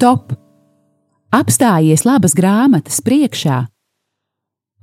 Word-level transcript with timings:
Stop! 0.00 0.30
Apstājies 1.28 2.06
labas 2.08 2.32
grāmatas 2.32 3.02
priekšā 3.04 3.58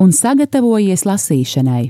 un 0.05 0.11
sagatavojies 0.13 1.07
lasīšanai. 1.09 1.87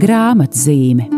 Grāmatzīme 0.00 1.10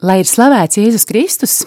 Lai 0.00 0.22
ir 0.22 0.32
slavēts 0.32 0.80
Jēzus 0.80 1.04
Kristus! 1.04 1.60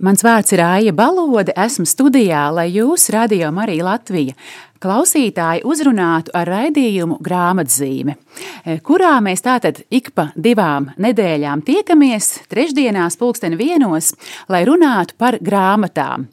Mans 0.00 0.22
vārds 0.24 0.54
ir 0.54 0.62
Aija 0.64 0.92
Balode, 0.96 1.52
esmu 1.52 1.84
studijā, 1.88 2.46
lai 2.54 2.70
jūs, 2.72 3.10
Radio 3.12 3.50
Marija 3.52 3.84
Latvija, 3.84 4.32
klausītāji 4.82 5.64
uzrunātu 5.66 6.32
ar 6.36 6.48
raidījumu 6.50 7.18
grāmatzīme, 7.24 8.16
kurā 8.86 9.14
mēs 9.24 9.44
tātad 9.44 9.80
ik 9.90 10.10
pa 10.16 10.28
divām 10.36 10.90
nedēļām 11.00 11.62
tiekamies 11.66 12.28
trešdienās 12.52 13.16
pulksteni 13.20 13.58
vienos, 13.58 14.12
lai 14.52 14.64
runātu 14.68 15.16
par 15.18 15.38
grāmatām. 15.40 16.26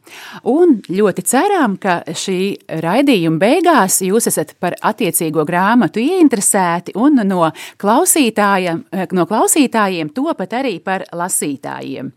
Un 0.50 0.78
ļoti 0.90 1.26
ceram, 1.30 1.78
ka 1.82 2.02
šī 2.08 2.40
raidījuma 2.84 3.40
beigās 3.42 4.02
jūs 4.04 4.28
esat 4.32 4.56
par 4.60 4.76
attiecīgo 4.82 5.46
grāmatu 5.48 6.02
ieinteresēti 6.04 6.98
un 7.00 7.22
no 7.28 7.50
klausītājiem, 7.82 8.84
no 9.16 9.28
klausītājiem 9.30 10.12
topat 10.16 10.58
arī 10.60 10.76
par 10.84 11.06
lasītājiem. 11.14 12.12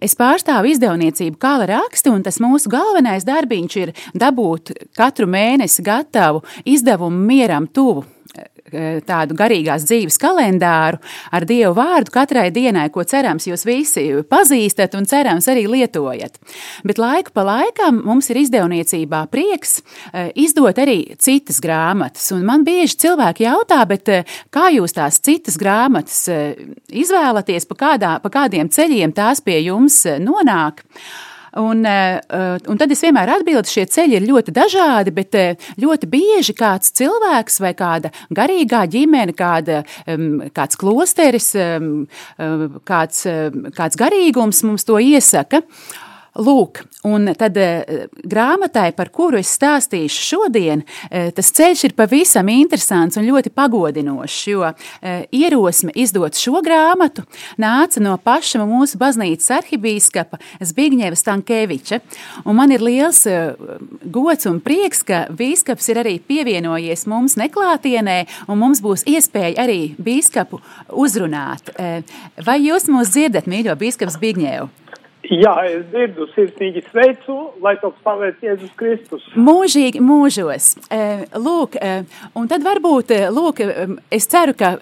Es 0.00 0.16
pārstāvu 0.18 0.72
izdevniecību 0.72 1.38
Kala 1.40 1.68
raksti, 1.70 2.10
un 2.12 2.24
tas 2.26 2.40
mūsu 2.42 2.70
galvenais 2.72 3.26
darbiņš 3.26 3.76
ir 3.82 3.92
dabūt 4.16 4.72
katru 4.96 5.25
katru 5.26 5.32
mēnesi 5.32 5.82
gatavu 5.82 6.42
izdevumu 6.64 7.26
mieram 7.26 7.66
tuvu 7.66 8.04
e, 8.72 9.00
tādu 9.06 9.34
garīgās 9.34 9.84
dzīves 9.84 10.18
kalendāru 10.18 10.98
ar 11.32 11.44
Dievu 11.44 11.74
vārdu 11.74 12.10
katrai 12.12 12.50
dienai, 12.50 12.90
ko 12.90 13.04
cerams 13.04 13.46
jūs 13.46 13.66
visi 13.66 14.22
pazīstat 14.28 14.94
un 14.96 15.06
cerams 15.06 15.48
arī 15.48 15.66
lietojat. 15.66 16.38
Bet 16.84 16.98
laiku 16.98 17.32
pa 17.32 17.44
laikam 17.44 18.02
mums 18.04 18.30
ir 18.30 18.40
izdevniecībā 18.44 19.26
prieks 19.30 19.80
e, 20.12 20.32
izdot 20.34 20.78
arī 20.78 21.16
citas 21.18 21.60
grāmatas. 21.60 22.32
Un 22.32 22.44
man 22.44 22.64
bieži 22.64 22.96
cilvēki 23.06 23.46
jautā, 23.46 23.84
bet 23.86 24.08
kā 24.50 24.70
jūs 24.70 24.94
tās 24.94 25.20
citas 25.20 25.58
grāmatas 25.58 26.28
izvēlaties, 26.90 27.66
pa, 27.66 27.74
kādā, 27.74 28.18
pa 28.22 28.30
kādiem 28.30 28.68
ceļiem 28.68 29.14
tās 29.14 29.42
pie 29.42 29.60
jums 29.66 30.04
nonāk? 30.20 30.84
Un, 31.56 31.84
eh, 31.88 32.20
un 32.68 32.76
tad 32.76 32.90
es 32.92 33.00
vienmēr 33.00 33.30
atbildu, 33.38 33.70
šie 33.70 33.86
ceļi 33.88 34.18
ir 34.18 34.26
ļoti 34.28 34.52
dažādi, 34.56 35.12
bet 35.16 35.36
eh, 35.38 35.68
ļoti 35.80 36.08
bieži 36.12 36.54
kāds 36.56 36.92
cilvēks 36.98 37.60
vai 37.64 37.72
kāda 37.78 38.12
garīgā 38.36 38.84
ģimene, 38.92 39.32
kāda, 39.36 39.82
kāds 40.56 40.78
klosteris, 40.80 41.52
kāds, 42.90 43.22
kāds 43.76 44.00
garīgums 44.00 44.62
mums 44.66 44.84
to 44.84 45.00
iesaka. 45.00 45.62
Lūk, 46.36 46.82
un 47.08 47.30
tad 47.38 47.56
uh, 47.56 48.04
grāmatai, 48.28 48.90
par 48.96 49.08
kuru 49.14 49.38
es 49.40 49.54
stāstīšu 49.56 50.24
šodien, 50.26 50.82
uh, 50.84 51.30
tas 51.36 51.48
ceļš 51.56 51.86
ir 51.88 51.94
pavisam 51.96 52.50
interesants 52.52 53.16
un 53.16 53.24
ļoti 53.24 53.52
pagodinošs, 53.56 54.40
jo 54.50 54.66
uh, 54.66 54.76
ierosme 55.32 55.94
izdot 55.96 56.36
šo 56.36 56.60
grāmatu 56.66 57.24
nāca 57.62 58.02
no 58.04 58.16
paša 58.20 58.66
mūsu 58.68 59.00
baznīcas 59.00 59.48
arhibīskapa 59.60 60.40
Zbigņeva 60.60 61.16
Stankeviča, 61.16 62.02
un 62.44 62.58
man 62.58 62.74
ir 62.74 62.84
liels 62.84 63.24
gods 64.02 64.48
un 64.50 64.60
prieks, 64.64 65.02
ka 65.06 65.24
bīskaps 65.32 65.88
ir 65.92 66.02
arī 66.02 66.16
pievienojies 66.20 67.06
mums 67.10 67.36
neklātienē, 67.40 68.18
un 68.50 68.60
mums 68.60 68.82
būs 68.84 69.06
iespēja 69.08 69.62
arī 69.64 69.80
bīskapu 69.96 70.60
uzrunāt. 70.92 71.72
Vai 72.46 72.58
jūs 72.64 72.90
mūs 72.92 73.14
dzirdat, 73.14 73.48
mīļo 73.50 73.76
bīskaps 73.80 74.18
Zbigņevu? 74.18 74.85
Jā, 75.26 75.52
es 75.66 75.86
dzirdu, 75.90 76.26
sirsnīgi 76.36 76.84
sveicu, 76.86 77.34
lai 77.64 77.72
to 77.80 77.88
slavēts 77.98 78.44
Jēzus 78.44 78.74
Kristus. 78.78 79.24
Mūžīgi 79.34 79.98
mūžos. 80.04 80.68
Lūk, 81.42 81.74
un 82.38 82.46
tad 82.50 82.62
varbūt, 82.62 83.10
lūk, 83.34 83.62
es 84.14 84.28
ceru, 84.30 84.54
ka, 84.58 84.76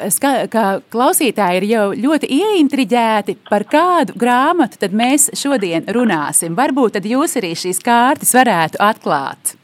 ka 0.52 0.64
klausītāji 0.92 1.62
ir 1.62 1.68
jau 1.70 1.86
ļoti 1.96 2.28
ieintriģēti 2.36 3.38
par 3.48 3.64
kādu 3.70 4.18
grāmatu 4.20 4.82
tad 4.84 4.92
mēs 4.96 5.30
šodien 5.38 5.88
runāsim. 5.96 6.58
Varbūt 6.58 6.98
tad 6.98 7.08
jūs 7.08 7.38
arī 7.40 7.54
šīs 7.56 7.80
kārtas 7.84 8.36
varētu 8.36 8.82
atklāt. 8.84 9.56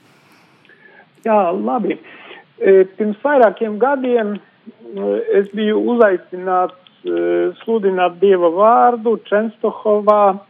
Jā, 1.27 1.41
labi. 1.53 2.01
Pirms 2.61 3.21
vairākiem 3.25 3.77
gadiem 3.81 4.39
es 5.37 5.51
biju 5.53 5.83
uzaicināts 5.93 6.79
sludināt 7.65 8.17
Dieva 8.21 8.49
vārdu 8.53 9.19
Čenstohovā 9.29 10.23
E, 10.33 10.50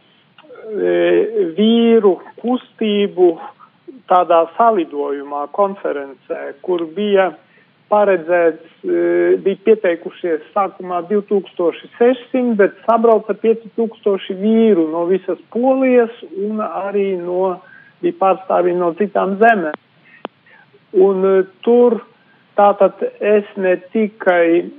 vīru 1.57 2.17
kustību 2.41 3.31
tādā 4.11 4.43
salidojumā, 4.57 5.45
konferencē, 5.55 6.51
kur 6.65 6.83
bija 6.95 7.31
paredzēts, 7.91 8.67
e, 8.87 9.37
bija 9.43 9.59
pieteikušies 9.65 10.43
sākumā 10.55 11.01
2600, 11.09 12.55
bet 12.59 12.77
sabrauca 12.87 13.35
5000 13.43 14.37
vīru 14.39 14.87
no 14.91 15.05
visas 15.09 15.39
Polijas 15.53 16.13
un 16.31 16.63
arī 16.63 17.13
no, 17.19 17.57
bija 18.03 18.19
pārstāvji 18.21 18.77
no 18.79 18.93
citām 18.99 19.37
zemēm. 19.41 19.79
Un 21.07 21.27
e, 21.27 21.33
tur 21.67 21.99
tātad 22.59 23.03
es 23.19 23.47
ne 23.57 23.77
tikai 23.95 24.69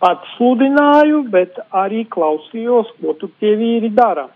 pats 0.00 0.36
sludināju, 0.36 1.26
bet 1.32 1.58
arī 1.74 2.06
klausījos, 2.08 2.92
ko 3.00 3.16
tur 3.20 3.32
tie 3.40 3.56
vīri 3.58 3.92
dara 3.92 4.28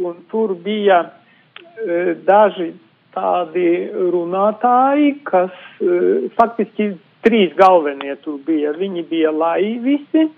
un 0.00 0.16
tur 0.30 0.54
bija 0.64 1.02
e, 1.06 2.14
daži 2.26 2.72
tādi 3.12 3.66
runātāji, 4.12 5.16
kas 5.28 5.52
e, 5.80 6.28
faktiski 6.38 6.92
trīs 7.26 7.52
galvenie 7.58 8.14
tur 8.24 8.40
bija. 8.46 8.72
Viņi 8.78 9.04
bija 9.10 9.32
laivisi, 9.34 10.28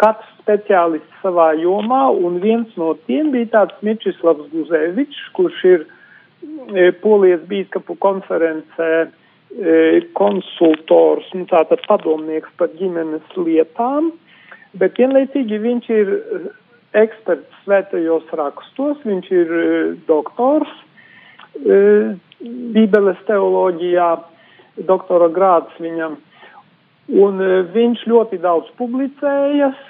katrs 0.00 0.30
speciālists 0.42 1.22
savā 1.22 1.52
jomā, 1.60 2.04
un 2.10 2.38
viens 2.42 2.70
no 2.80 2.92
tiem 3.08 3.32
bija 3.34 3.50
tāds 3.56 3.82
Mičislavs 3.86 4.48
Guzevičs, 4.54 5.26
kurš 5.36 5.64
ir 5.72 5.84
e, 5.84 6.90
Polijas 7.02 7.44
bīskapu 7.50 7.98
konferencē 8.02 8.90
e, 9.02 9.76
konsultors, 10.18 11.28
nu 11.36 11.46
tātad 11.50 11.84
padomnieks 11.88 12.50
par 12.58 12.72
ģimenes 12.78 13.36
lietām, 13.36 14.12
bet 14.78 14.98
vienlaicīgi 14.98 15.60
viņš 15.66 15.92
ir 15.98 16.12
eksperts 16.98 17.62
svētajos 17.64 18.28
rakstos, 18.36 19.00
viņš 19.06 19.30
ir 19.32 19.54
e, 19.56 19.64
doktors 20.08 20.70
e, 21.56 21.78
Bībeles 22.42 23.20
teoloģijā, 23.28 24.10
doktora 24.88 25.28
grāds 25.32 25.80
viņam. 25.80 26.18
Un 27.22 27.42
e, 27.42 27.50
viņš 27.74 28.06
ļoti 28.10 28.40
daudz 28.42 28.70
publicējas, 28.80 29.88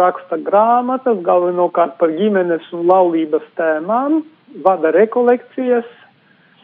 raksta 0.00 0.40
grāmatas, 0.42 1.20
galvenokārt 1.22 1.94
par 2.00 2.10
ģimenes 2.10 2.64
un 2.74 2.88
laulības 2.90 3.44
tēmām, 3.54 4.24
vada 4.64 4.90
rekolekcijas, 4.96 5.86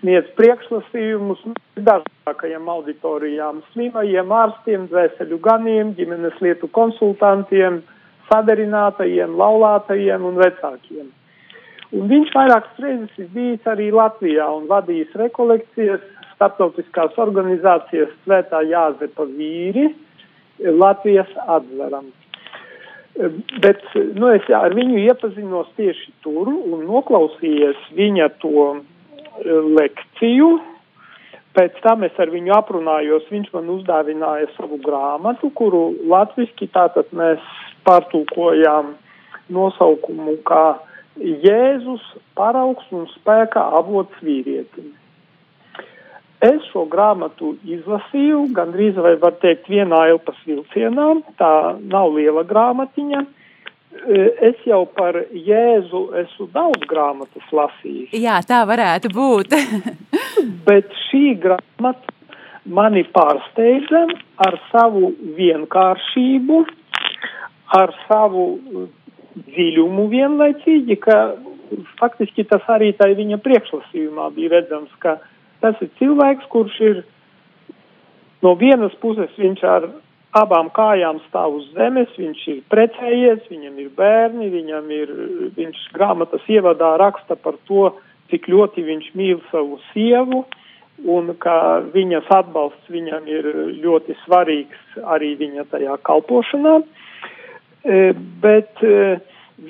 sniedz 0.00 0.26
priekšlasījumus 0.34 1.44
dažākajām 1.86 2.66
auditorijām, 2.72 3.60
slimajiem 3.70 4.34
ārstiem, 4.34 4.88
dvēseļu 4.90 5.38
ganiem, 5.44 5.92
ģimenes 5.94 6.40
lietu 6.42 6.70
konsultantiem, 6.74 7.78
uh, 7.78 7.99
sadarinātajiem, 8.30 9.34
laulātajiem 9.38 10.24
un 10.26 10.38
vecākiem. 10.40 11.08
Un 11.90 12.06
viņš 12.10 12.30
vairākas 12.34 12.78
reizes 12.82 13.18
ir 13.18 13.28
bijis 13.34 13.66
arī 13.66 13.90
Latvijā 13.94 14.46
un 14.54 14.68
vadījis 14.70 15.16
rekolekcijas 15.18 16.04
starptautiskās 16.36 17.18
organizācijas 17.20 18.14
Svētā 18.22 18.62
Jāzepa 18.70 19.26
vīri 19.28 19.90
Latvijas 20.60 21.30
atveram. 21.46 22.12
Bet 23.60 23.82
nu, 24.14 24.30
es 24.30 24.46
ar 24.54 24.72
viņu 24.76 25.00
iepazinos 25.02 25.68
tieši 25.76 26.12
tur 26.24 26.48
un 26.48 26.84
noklausījies 26.86 27.80
viņa 27.98 28.28
to 28.40 28.68
e, 28.70 28.78
lekciju. 29.80 30.52
Pēc 31.58 31.80
tam 31.82 32.06
es 32.06 32.14
ar 32.22 32.30
viņu 32.30 32.54
aprunājos, 32.54 33.26
viņš 33.32 33.50
man 33.56 33.72
uzdāvināja 33.74 34.46
savu 34.54 34.78
grāmatu, 34.84 35.50
kuru 35.58 35.88
latviski 36.08 36.70
tātad 36.70 37.10
mēs 37.10 37.42
pārtulkojām 37.86 38.94
nosaukumu 39.50 40.38
kā 40.46 40.64
Jēzus 41.20 42.04
paraugs 42.38 42.86
un 42.94 43.08
spēka 43.12 43.62
avots 43.76 44.22
vīrietim. 44.24 44.94
Es 46.40 46.64
šo 46.70 46.86
grāmatu 46.88 47.52
izlasīju, 47.68 48.46
gandrīz 48.56 48.96
vai 48.96 49.12
var 49.20 49.34
teikt 49.42 49.68
vienā 49.68 50.06
elpas 50.08 50.38
vilcienā, 50.48 51.10
tā 51.36 51.52
nav 51.82 52.14
liela 52.14 52.46
grāmatiņa. 52.48 53.20
Es 54.48 54.62
jau 54.64 54.84
par 54.96 55.18
Jēzu 55.34 56.06
esmu 56.22 56.46
daudz 56.54 56.86
grāmatas 56.88 57.52
lasījis. 57.52 58.14
Jā, 58.16 58.38
tā 58.48 58.62
varētu 58.64 59.10
būt. 59.12 59.52
Bet 60.68 60.94
šī 61.10 61.34
grāmata 61.42 62.16
mani 62.64 63.02
pārsteidza 63.12 64.06
ar 64.40 64.56
savu 64.70 65.12
vienkāršību, 65.36 66.62
ar 67.76 67.92
savu 68.08 68.46
dziļumu 69.50 70.06
vienlaicīgi, 70.10 70.96
ka 71.04 71.16
faktiski 72.00 72.44
tas 72.50 72.66
arī 72.72 72.90
tā 72.98 73.10
viņa 73.14 73.38
priekšlasījumā 73.44 74.30
bija 74.34 74.56
redzams, 74.56 74.92
ka 75.02 75.18
tas 75.62 75.78
ir 75.84 75.90
cilvēks, 76.00 76.48
kurš 76.50 76.78
ir 76.88 77.02
no 78.42 78.56
vienas 78.58 78.94
puses 79.02 79.30
viņš 79.38 79.66
ar 79.68 79.90
abām 80.40 80.70
kājām 80.74 81.18
stāv 81.28 81.58
uz 81.58 81.66
zemes, 81.74 82.10
viņš 82.18 82.46
ir 82.52 82.60
precējies, 82.70 83.46
viņam 83.50 83.78
ir 83.82 83.90
bērni, 83.98 84.50
viņam 84.50 84.90
ir, 84.94 85.12
viņš 85.58 85.90
grāmatas 85.94 86.46
ievadā 86.50 86.94
raksta 87.02 87.36
par 87.38 87.58
to, 87.70 87.90
cik 88.30 88.46
ļoti 88.50 88.86
viņš 88.86 89.12
mīl 89.18 89.40
savu 89.50 89.80
sievu 89.90 90.44
un 91.10 91.32
ka 91.42 91.80
viņas 91.94 92.28
atbalsts 92.34 92.92
viņam 92.92 93.26
ir 93.30 93.46
ļoti 93.82 94.14
svarīgs 94.24 95.00
arī 95.14 95.32
viņa 95.40 95.66
tajā 95.72 95.96
kalpošanā. 96.06 96.78
E, 96.78 97.00
bet 98.44 98.82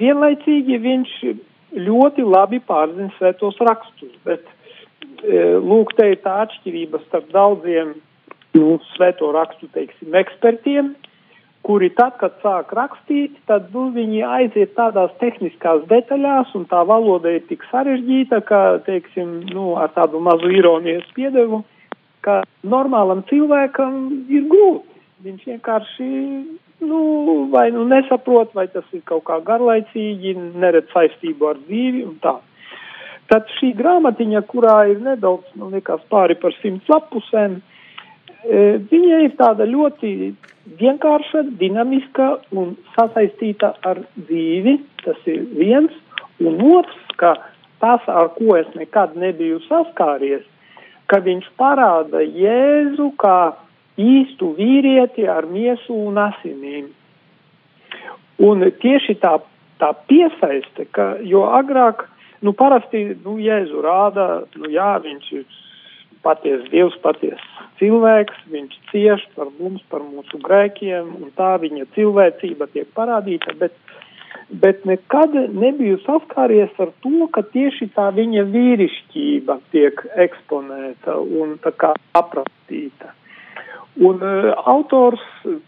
vienlaicīgi 0.00 0.78
viņš 0.82 1.12
ļoti 1.78 2.24
labi 2.26 2.58
pārzina 2.66 3.10
svētos 3.18 3.58
rakstus, 3.62 4.14
bet 4.26 4.46
lūk, 5.62 5.94
te 5.98 6.08
ir 6.14 6.22
tā 6.24 6.40
atšķirība 6.46 7.02
starp 7.06 7.28
daudziem 7.34 7.94
nu, 8.56 8.80
svēto 8.96 9.30
rakstu, 9.34 9.68
teiksim, 9.74 10.14
ekspertiem, 10.18 10.94
kuri 11.66 11.90
tad, 11.94 12.16
kad 12.20 12.38
sāk 12.42 12.72
rakstīt, 12.76 13.36
tad 13.50 13.68
nu, 13.74 13.90
viņi 13.94 14.22
aiziet 14.26 14.72
tādās 14.78 15.12
tehniskās 15.20 15.84
detaļās, 15.90 16.54
un 16.56 16.64
tā 16.70 16.80
valoda 16.88 17.34
ir 17.36 17.44
tik 17.50 17.66
sarežģīta, 17.70 18.40
ka, 18.48 18.62
teiksim, 18.86 19.42
nu, 19.52 19.74
ar 19.80 19.92
tādu 19.96 20.22
mazu 20.24 20.50
ironijas 20.56 21.06
piedevu, 21.16 21.62
ka 22.24 22.40
normālam 22.64 23.22
cilvēkam 23.28 24.00
ir 24.32 24.48
grūti. 24.50 24.88
Viņš 25.20 25.46
vienkārši, 25.50 26.08
nu, 26.80 27.00
vai 27.52 27.70
nu 27.74 27.84
nesaprot, 27.88 28.54
vai 28.56 28.66
tas 28.72 28.86
ir 28.96 29.02
kaut 29.08 29.24
kā 29.28 29.40
garlaicīgi, 29.46 30.36
neredz 30.60 30.92
saistību 30.94 31.50
ar 31.50 31.60
dzīvi 31.66 32.04
un 32.08 32.16
tā. 32.24 32.38
Tad 33.30 33.50
šī 33.58 33.74
grāmatiņa, 33.78 34.40
kurā 34.50 34.78
ir 34.90 35.02
nedaudz, 35.04 35.52
man 35.58 35.76
liekas, 35.76 36.02
pāri 36.10 36.34
par 36.40 36.56
simts 36.62 36.88
lapusēm, 36.90 37.60
E, 38.40 38.60
viņa 38.88 39.18
ir 39.26 39.34
tāda 39.36 39.66
ļoti 39.68 40.32
vienkārša, 40.80 41.42
dinamiska 41.60 42.30
un 42.56 42.72
sasaistīta 42.94 43.74
ar 43.84 44.00
dzīvi. 44.16 44.78
Tas 45.04 45.18
ir 45.28 45.44
viens. 45.58 45.92
Un 46.40 46.56
otrs, 46.70 47.00
ka 47.20 47.34
tas, 47.82 48.04
ar 48.08 48.30
ko 48.38 48.56
es 48.56 48.68
nekad 48.78 49.16
nebiju 49.20 49.60
saskāries, 49.66 50.46
ka 51.12 51.20
viņš 51.20 51.50
parāda 51.60 52.22
Jēzu 52.24 53.10
kā 53.20 53.52
īstu 54.00 54.54
vīrieti 54.58 55.28
ar 55.28 55.48
miesu 55.50 55.96
un 56.08 56.20
asinīm. 56.22 56.90
Un 58.40 58.64
tieši 58.82 59.18
tā, 59.20 59.36
tā 59.80 59.92
piesaiste, 60.08 60.86
ka, 60.96 61.12
jo 61.20 61.44
agrāk, 61.52 62.06
nu 62.40 62.54
parasti, 62.56 63.10
nu, 63.24 63.36
Jēzu 63.42 63.82
rāda, 63.84 64.28
nu 64.56 64.70
jā, 64.72 64.94
viņš 65.04 65.32
ir 65.36 65.58
patiesa 66.24 66.68
Dievs, 66.72 66.96
patiesa 67.04 67.68
cilvēks, 67.80 68.44
viņš 68.52 68.76
cieš 68.90 69.24
par 69.36 69.48
mums, 69.58 69.82
par 69.92 70.04
mūsu 70.04 70.40
grēkiem, 70.44 71.14
un 71.20 71.32
tā 71.36 71.54
viņa 71.62 71.88
cilvēcība 71.96 72.68
tiek 72.74 72.88
parādīta, 72.96 73.54
bet, 73.60 73.76
bet 74.50 74.84
nekad 74.88 75.36
nebiju 75.52 76.00
saskāries 76.04 76.76
ar 76.82 76.92
to, 77.04 77.28
ka 77.34 77.44
tieši 77.54 77.90
tā 77.96 78.10
viņa 78.16 78.44
vīrišķība 78.52 79.60
tiek 79.72 80.04
eksponēta 80.26 81.16
un 81.20 81.56
tā 81.64 81.72
kā 81.80 81.94
aprakstīta. 82.20 83.14
Un 83.98 84.22
uh, 84.22 84.52
autors 84.70 85.22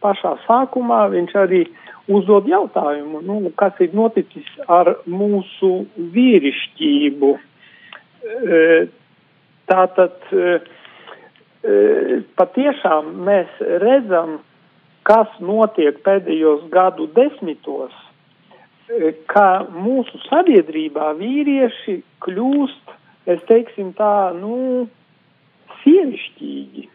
pašā 0.04 0.36
sākumā 0.46 1.08
viņš 1.12 1.32
arī 1.42 1.64
uzdod 2.12 2.46
jautājumu, 2.50 3.20
nu, 3.26 3.50
kas 3.58 3.78
ir 3.82 3.94
noticis 3.94 4.46
ar 4.70 4.94
mūsu 5.10 5.74
vīrišķību. 6.14 7.32
Uh, 7.32 8.90
Tātad 9.72 10.18
e, 10.34 10.54
e, 11.64 11.74
patiešām 12.36 13.12
mēs 13.26 13.60
redzam, 13.82 14.40
kas 15.06 15.30
notiek 15.40 16.00
pēdējos 16.04 16.66
gadu 16.72 17.08
desmitos, 17.16 17.94
ka 19.30 19.46
mūsu 19.72 20.18
sabiedrībā 20.26 21.12
vīrieši 21.18 22.00
kļūst, 22.24 22.96
es 23.32 23.44
teiksim 23.48 23.94
tā, 23.96 24.32
nu, 24.36 24.88
sievišķīgi. 25.82 26.88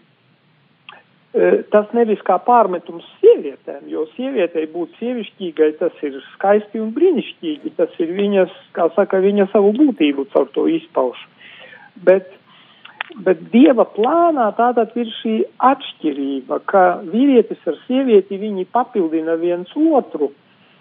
Tas 1.73 1.91
nevis 1.93 2.21
kā 2.25 2.39
pārmetums 2.41 3.05
sievietēm, 3.21 3.85
jo 3.91 4.05
sievietei 4.15 4.65
būt 4.71 4.95
sievišķīgai 4.97 5.71
tas 5.81 6.03
ir 6.07 6.17
skaisti 6.33 6.81
un 6.81 6.93
brīnišķīgi, 6.95 7.75
tas 7.77 7.93
ir 8.01 8.13
viņas, 8.17 8.53
kā 8.77 8.87
saka, 8.95 9.19
viņa 9.21 9.49
savu 9.51 9.73
būtību 9.77 10.27
caur 10.33 10.49
to 10.55 10.65
izpauž. 10.79 11.19
Bet 12.07 12.33
Bet 13.23 13.39
dieva 13.53 13.85
plānā 13.95 14.49
tātad 14.57 14.91
ir 14.99 15.07
šī 15.21 15.37
atšķirība, 15.63 16.59
ka 16.67 16.81
vīrietis 17.07 17.61
ar 17.69 17.77
sievieti 17.85 18.39
viņi 18.41 18.67
papildina 18.75 19.37
viens 19.39 19.71
otru. 19.77 20.33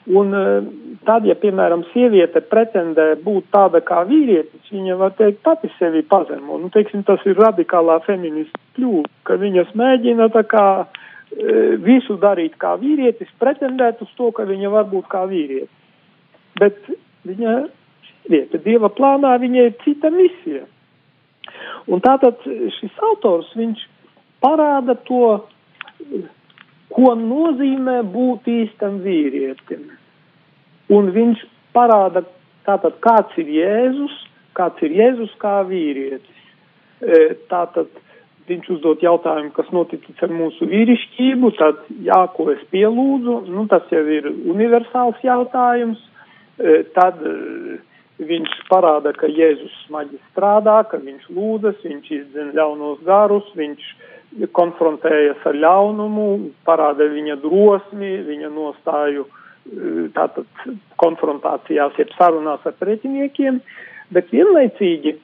Un 0.07 0.35
eh, 0.39 0.67
tad, 1.07 1.25
ja, 1.27 1.35
piemēram, 1.39 1.83
sieviete 1.91 2.43
pretendē 2.47 3.09
būt 3.25 3.49
tāda 3.55 3.81
kā 3.83 4.05
vīrietis, 4.07 4.69
viņa 4.71 4.99
var 5.01 5.17
teikt 5.19 5.41
pati 5.47 5.71
sevi 5.81 6.05
pazemo. 6.07 6.61
Nu, 6.63 6.71
teiksim, 6.75 7.03
tas 7.07 7.25
ir 7.27 7.39
radikālā 7.41 7.99
feminista 8.07 8.61
kļūda, 8.79 9.11
ka 9.27 9.39
viņas 9.41 9.73
mēģina 9.75 10.29
tā 10.37 10.45
kā 10.47 10.67
e, 10.83 10.87
visu 11.83 12.19
darīt 12.23 12.55
kā 12.63 12.77
vīrietis, 12.79 13.35
pretendēt 13.43 14.05
uz 14.07 14.13
to, 14.19 14.31
ka 14.37 14.47
viņa 14.47 14.71
var 14.71 14.87
būt 14.93 15.11
kā 15.11 15.25
vīrietis. 15.27 15.75
Bet 16.61 16.79
viņa 17.27 17.59
sieviete, 18.07 18.63
dieva 18.63 18.93
plānā, 18.95 19.35
viņa 19.43 19.67
ir 19.67 19.77
cita 19.83 20.13
misija. 20.15 20.63
Un 21.91 22.03
tātad 22.03 22.47
šis 22.79 23.03
autors, 23.11 23.51
viņš 23.59 23.83
parāda 24.43 24.95
to, 25.07 25.41
ko 26.97 27.13
nozīmē 27.21 28.01
būt 28.13 28.49
īstam 28.49 29.03
vīrietim. 29.05 29.91
Un 30.97 31.13
viņš 31.13 31.43
parāda 31.77 32.23
tātad, 32.67 32.97
kāds 33.05 33.37
ir 33.41 33.51
Jēzus, 33.53 34.17
kāds 34.57 34.83
ir 34.87 34.95
Jēzus 34.97 35.35
kā 35.43 35.61
vīrietis. 35.69 36.43
E, 37.05 37.37
tātad 37.51 37.91
viņš 38.49 38.71
uzdot 38.77 39.03
jautājumu, 39.03 39.51
kas 39.57 39.69
noticis 39.75 40.23
ar 40.23 40.33
mūsu 40.33 40.69
vīrišķību, 40.71 41.51
tad 41.59 41.83
jā, 42.07 42.21
ko 42.37 42.49
es 42.55 42.63
pielūdzu, 42.73 43.41
nu 43.53 43.67
tas 43.71 43.85
jau 43.93 44.05
ir 44.07 44.31
universāls 44.31 45.19
jautājums. 45.27 46.01
E, 46.57 46.79
tad 46.97 47.21
viņš 48.17 48.53
parāda, 48.71 49.13
ka 49.13 49.29
Jēzus 49.29 49.75
smagi 49.85 50.17
strādā, 50.31 50.79
ka 50.89 51.01
viņš 51.03 51.27
lūdzas, 51.37 51.83
viņš 51.85 52.13
izdzen 52.21 52.55
ļaunos 52.57 53.03
garus, 53.05 53.49
viņš 53.59 53.91
konfrontējas 54.57 55.45
ar 55.49 55.57
ļaunumu, 55.57 56.29
parāda 56.67 57.09
viņa 57.13 57.39
drosmi, 57.43 58.13
viņa 58.27 58.51
nostāju 58.53 59.27
eh, 59.27 60.07
tātad 60.17 60.47
konfrontācijās, 61.03 61.97
jeb 61.99 62.13
sarunās 62.19 62.65
ar 62.67 62.77
pretiniekiem, 62.81 63.61
bet 64.15 64.33
vienlaicīgi 64.35 65.17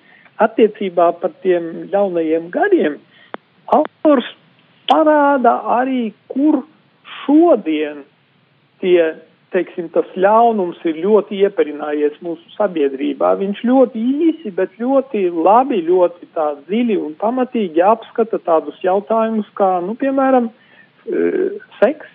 attiecībā 0.43 1.13
par 1.21 1.35
tiem 1.45 1.89
ļaunajiem 1.93 2.49
gariem 2.53 2.99
autors 3.73 4.29
parāda 4.91 5.59
arī, 5.79 6.13
kur 6.33 6.63
šodien 7.23 8.03
tie 8.83 9.13
teiksim, 9.53 9.89
tas 9.95 10.09
ļaunums 10.19 10.81
ir 10.89 10.99
ļoti 11.05 11.43
ieperinājies 11.47 12.19
mūsu 12.25 12.55
sabiedrībā. 12.57 13.35
Viņš 13.41 13.63
ļoti 13.69 14.03
īsi, 14.29 14.53
bet 14.57 14.75
ļoti 14.81 15.27
labi, 15.33 15.83
ļoti 15.87 16.29
tā 16.37 16.49
dziļi 16.67 16.99
un 17.01 17.15
pamatīgi 17.21 17.85
apskata 17.85 18.41
tādus 18.47 18.81
jautājumus 18.85 19.49
kā, 19.59 19.75
nu, 19.85 19.95
piemēram, 20.01 20.49
e, 20.49 21.27
seks, 21.81 22.11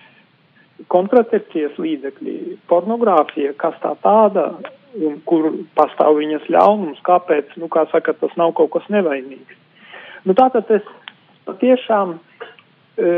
kontracepcijas 0.94 1.78
līdzekļi, 1.82 2.58
pornogrāfija, 2.70 3.56
kas 3.58 3.78
tā 3.82 3.96
tāda 4.04 4.52
un 4.98 5.20
kur 5.30 5.50
pastāv 5.78 6.18
viņas 6.20 6.46
ļaunums, 6.54 7.02
kāpēc, 7.06 7.54
nu, 7.62 7.70
kā 7.74 7.86
saka, 7.92 8.14
tas 8.18 8.34
nav 8.40 8.54
kaut 8.58 8.72
kas 8.76 8.86
nevainīgs. 8.94 9.58
Nu, 10.26 10.36
tātad 10.38 10.70
es 10.74 10.86
patiešām 11.48 12.18
e, 12.98 13.12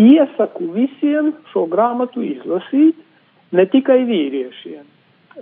iesaku 0.00 0.68
visiem 0.74 1.32
šo 1.52 1.66
grāmatu 1.70 2.24
izlasīt, 2.24 2.98
ne 3.54 3.64
tikai 3.70 4.02
vīriešiem, 4.08 4.84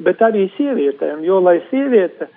bet 0.07 0.23
arī 0.25 0.47
sievietēm, 0.57 1.25
jo, 1.27 1.41
lai 1.45 1.59
sieviete, 1.71 2.29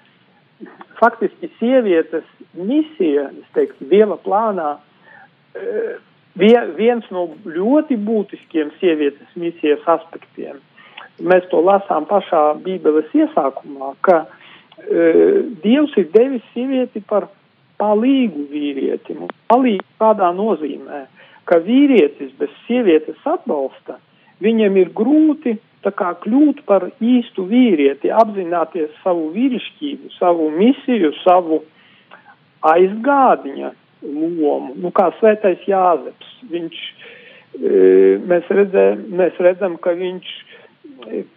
faktiski 1.00 1.52
sievietes 1.60 2.26
misija, 2.56 3.30
es 3.36 3.56
teiktu, 3.58 3.90
Dieva 3.92 4.18
plānā, 4.24 4.78
eh, 5.56 5.98
viens 6.36 7.06
no 7.12 7.30
ļoti 7.46 7.98
būtiskiem 8.08 8.72
sievietes 8.80 9.36
misijas 9.36 9.84
aspektiem. 9.88 10.60
Mēs 11.24 11.48
to 11.52 11.62
lasām 11.64 12.08
pašā 12.10 12.42
Bībeles 12.64 13.08
iesākumā, 13.16 13.94
ka 14.04 14.26
uh, 14.26 14.34
Dievs 15.64 15.94
ir 15.96 16.10
devis 16.12 16.44
sievieti 16.52 17.00
par 17.08 17.30
palīgu 17.80 18.50
vīrietim. 18.52 19.24
Palīgu 19.48 19.86
kādā 20.02 20.32
nozīmē, 20.36 21.06
ka 21.48 21.62
vīrietis 21.64 22.34
bez 22.40 22.52
sievietes 22.66 23.22
atbalsta, 23.24 23.96
viņam 24.44 24.78
ir 24.82 24.92
grūti 24.96 25.58
kā 25.94 26.16
kļūt 26.24 26.64
par 26.66 26.88
īstu 27.04 27.46
vīrieti, 27.46 28.10
apzināties 28.10 28.90
savu 29.04 29.30
vīrišķību, 29.36 30.10
savu 30.18 30.50
misiju, 30.56 31.12
savu 31.22 31.62
aizgādņa 32.66 33.70
lomu. 34.02 34.74
Nu, 34.82 34.92
kā 34.96 35.12
svētais 35.20 35.62
Jāzeps, 35.70 36.32
viņš, 36.50 36.82
e, 37.62 38.18
mēs, 38.26 38.50
redzē, 38.50 38.88
mēs 39.22 39.38
redzam, 39.38 39.78
ka 39.78 39.94
viņš 39.98 40.34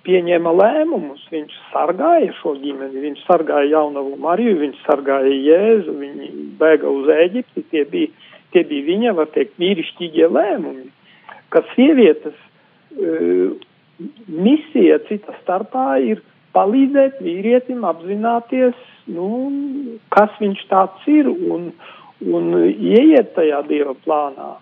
pieņēma 0.07 0.53
lēmumus, 0.55 1.25
viņš 1.33 1.55
sargāja 1.73 2.33
šo 2.41 2.55
ģimeni, 2.63 3.03
viņš 3.05 3.25
sargāja 3.27 3.69
jaunavu 3.73 4.17
Mariju, 4.23 4.59
viņš 4.63 4.83
sargāja 4.87 5.33
Jēzu, 5.35 5.95
viņi 5.99 6.31
bēga 6.61 6.89
uz 6.89 7.09
Ēģipti, 7.13 7.65
tie 7.73 7.85
bija, 7.89 8.13
tie 8.55 8.65
bija 8.69 8.87
viņa, 8.87 9.17
var 9.19 9.33
teikt, 9.35 9.59
vīrišķīgie 9.61 10.29
lēmumi, 10.31 10.89
ka 11.53 11.65
sievietes 11.75 12.37
misija 14.29 14.99
cita 15.09 15.35
starpā 15.43 15.99
ir 16.05 16.23
palīdzēt 16.57 17.19
vīrietim 17.23 17.85
apzināties, 17.87 18.79
nu, 19.11 19.29
kas 20.15 20.33
viņš 20.41 20.65
tāds 20.71 21.11
ir 21.11 21.29
un, 21.29 21.71
un 22.25 22.49
ieiet 22.69 23.35
tajā 23.37 23.61
Dieva 23.69 23.95
plānā 24.05 24.57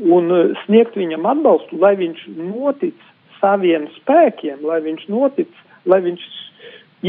un 0.00 0.30
sniegt 0.64 0.96
viņam 0.96 1.26
atbalstu, 1.28 1.76
lai 1.80 1.94
viņš 2.00 2.24
notic 2.38 2.96
saviem 3.40 3.88
spēkiem, 3.98 4.62
lai 4.64 4.80
viņš 4.84 5.06
notic, 5.12 5.50
lai 5.84 6.00
viņš 6.04 6.24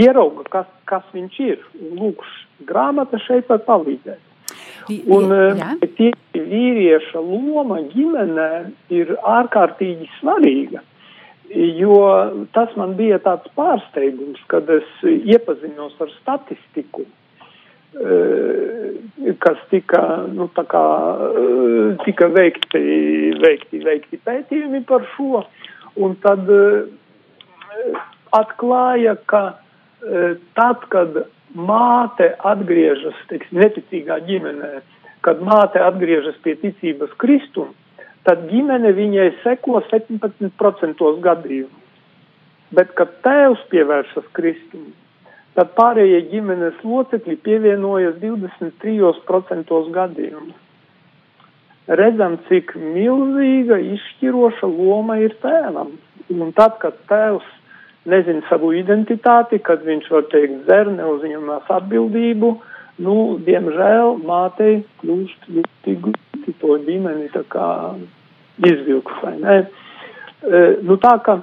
ierauga, 0.03 0.45
kas, 0.49 0.69
kas 0.89 1.05
viņš 1.13 1.39
ir. 1.45 1.63
Lūk, 1.95 2.23
grāmata 2.67 3.19
šeit 3.23 3.49
var 3.51 3.63
palīdzēt. 3.67 4.21
Un 5.07 5.31
jā. 5.31 5.69
tie 5.97 6.11
vīrieša 6.35 7.21
loma 7.23 7.79
ģimenē 7.93 8.49
ir 8.91 9.13
ārkārtīgi 9.23 10.09
svarīga, 10.19 10.81
jo 11.53 11.97
tas 12.55 12.73
man 12.79 12.95
bija 12.99 13.19
tāds 13.23 13.47
pārsteigums, 13.57 14.41
kad 14.51 14.69
es 14.73 14.89
iepazinos 15.07 15.95
ar 16.03 16.11
statistiku, 16.19 17.05
kas 19.43 19.59
tika, 19.69 20.01
nu, 20.33 20.49
kā, 20.49 20.85
tika 22.03 22.27
veikti, 22.33 22.81
veikti, 23.43 23.83
veikti 23.85 24.19
pētījumi 24.25 24.81
par 24.89 25.05
šo. 25.13 25.43
Un 26.01 26.15
tad 26.23 26.49
atklāja, 28.33 29.13
ka 29.29 29.43
tad, 30.57 30.87
kad 30.89 31.21
māte 31.53 32.33
atgriežas, 32.51 33.17
teiksim, 33.29 33.61
neticīgā 33.61 34.19
ģimenē, 34.27 34.73
kad 35.25 35.41
māte 35.45 35.81
atgriežas 35.83 36.35
pie 36.43 36.55
ticības 36.61 37.13
Kristum, 37.21 37.71
tad 38.27 38.47
ģimene 38.49 38.91
viņai 38.95 39.29
seko 39.43 39.83
17% 39.91 41.13
gadījumu. 41.23 41.79
Bet, 42.73 42.95
kad 42.97 43.11
tēvs 43.21 43.61
pievēršas 43.69 44.27
Kristum, 44.33 44.91
tad 45.53 45.75
pārējie 45.77 46.23
ģimenes 46.31 46.79
locekļi 46.81 47.37
pievienojas 47.45 48.17
23% 48.23 49.81
gadījumu 49.93 50.55
redzam, 51.87 52.37
cik 52.47 52.75
milzīga 52.79 53.79
izšķiroša 53.93 54.69
loma 54.69 55.19
ir 55.23 55.35
tēvam. 55.43 55.93
Un 56.31 56.53
tad, 56.55 56.77
kad 56.81 56.97
tēvs 57.09 57.47
nezina 58.09 58.43
savu 58.49 58.73
identitāti, 58.75 59.59
kad 59.63 59.83
viņš 59.87 60.09
var 60.11 60.27
teikt 60.33 60.63
dzer, 60.67 60.91
neuzņemās 60.97 61.71
atbildību, 61.77 62.51
nu, 63.03 63.15
diemžēl 63.47 64.19
mātei 64.27 64.83
kļūst 65.01 65.49
ļoti 65.55 65.97
grūti 66.03 66.55
to 66.61 66.77
ģimeni 66.87 67.31
tā 67.33 67.45
kā 67.53 67.67
izvilkt, 68.63 69.13
vai 69.23 69.35
ne? 69.39 69.59
E, 70.43 70.63
nu, 70.83 70.99
tā 71.01 71.17
ka 71.25 71.39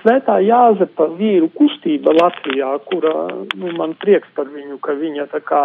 Svētā 0.00 0.38
Jāzepa 0.40 1.10
vīru 1.18 1.50
kustība 1.52 2.14
Latvijā, 2.16 2.70
kura, 2.88 3.12
nu, 3.60 3.72
man 3.76 3.92
prieks 4.00 4.30
par 4.32 4.48
viņu, 4.48 4.78
ka 4.80 4.94
viņa 4.96 5.26
tā 5.28 5.42
kā 5.44 5.60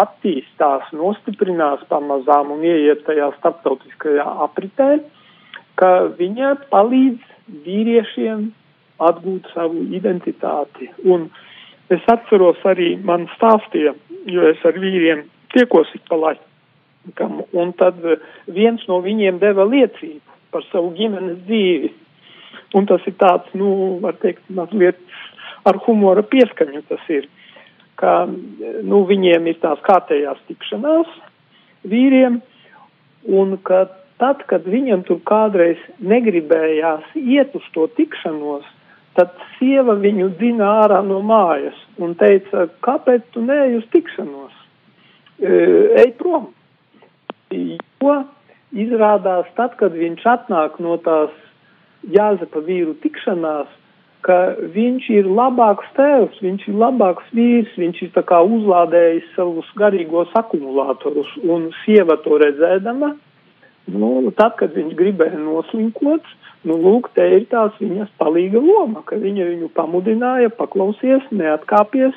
attīstās, 0.00 0.86
nostiprinās 0.96 1.82
pamazām 1.90 2.54
un 2.54 2.64
ieiet 2.64 3.02
tajā 3.04 3.28
starptautiskajā 3.36 4.24
apritē, 4.46 4.88
ka 5.76 5.90
viņa 6.16 6.54
palīdz 6.72 7.60
vīriešiem 7.66 8.46
atgūt 9.02 9.50
savu 9.54 9.86
identitāti. 9.96 10.90
Un 11.04 11.28
es 11.92 12.04
atceros 12.10 12.60
arī, 12.64 12.94
man 13.02 13.28
stāstīja, 13.34 13.94
jo 14.30 14.46
es 14.50 14.62
ar 14.64 14.78
vīriem 14.80 15.26
tiekos 15.54 15.90
ik 15.94 16.06
pa 16.08 16.18
laikam, 16.20 17.42
un 17.52 17.74
tad 17.78 17.98
viens 18.46 18.86
no 18.88 19.00
viņiem 19.04 19.42
deva 19.42 19.66
liecību 19.68 20.22
par 20.54 20.64
savu 20.70 20.94
ģimenes 20.96 21.42
dzīvi 21.48 21.92
Un 22.74 22.88
tas 22.90 23.04
ir 23.06 23.14
tāds, 23.22 23.50
nu, 23.54 23.98
var 24.02 24.16
teikt, 24.22 24.42
mazliet 24.50 24.98
ar 25.68 25.78
humora 25.86 26.24
pieskaņu 26.26 26.82
tas 26.88 27.02
ir, 27.12 27.28
ka, 28.00 28.24
nu, 28.26 29.04
viņiem 29.06 29.46
ir 29.50 29.60
tās 29.62 29.82
kārtējās 29.86 30.40
tikšanās 30.48 31.10
vīriem, 31.86 32.40
un 33.30 33.54
ka 33.68 33.84
tad, 34.18 34.42
kad 34.50 34.66
viņam 34.66 35.04
tur 35.06 35.20
kādreiz 35.28 35.78
negribējās 36.02 37.14
iet 37.20 37.54
uz 37.54 37.68
to 37.76 37.86
tikšanos, 37.98 38.66
tad 39.18 39.34
sieva 39.56 39.96
viņu 40.00 40.32
dzina 40.38 40.68
ārā 40.84 41.00
no 41.06 41.20
mājas 41.24 41.78
un 42.02 42.16
teica, 42.18 42.68
kāpēc 42.84 43.26
tu 43.34 43.42
neej 43.44 43.78
uz 43.80 43.86
tikšanos? 43.94 44.54
E, 45.38 45.54
ej 46.04 46.14
prom. 46.18 46.50
Jo 47.54 48.20
izrādās 48.74 49.48
tad, 49.58 49.76
kad 49.78 49.94
viņš 49.94 50.26
atnāk 50.26 50.78
no 50.82 50.98
tās 51.02 51.32
Jāzepa 52.04 52.60
vīru 52.66 52.92
tikšanās, 53.00 53.70
ka 54.24 54.36
viņš 54.74 55.06
ir 55.14 55.28
labāks 55.28 55.88
tēvs, 55.96 56.40
viņš 56.44 56.66
ir 56.68 56.76
labāks 56.80 57.30
vīrs, 57.36 57.72
viņš 57.80 58.02
ir 58.06 58.10
tā 58.16 58.24
kā 58.28 58.40
uzlādējis 58.44 59.30
savus 59.36 59.68
garīgos 59.78 60.32
akumulātorus, 60.36 61.30
un 61.44 61.70
sieva 61.82 62.18
to 62.24 62.36
redzēdama, 62.42 63.14
nu, 63.92 64.32
tad, 64.36 64.56
kad 64.60 64.74
viņš 64.76 64.94
gribēja 64.98 65.38
noslinkot, 65.40 66.28
nu, 66.68 66.78
lūk, 66.80 67.10
te 67.16 67.26
ir 67.36 67.48
tās 67.50 67.74
viņas 67.80 68.12
palīga 68.20 68.62
loma, 68.62 69.04
ka 69.06 69.18
viņa 69.20 69.48
viņu 69.50 69.70
pamudināja, 69.76 70.52
paklausies, 70.56 71.26
neatkāpies, 71.34 72.16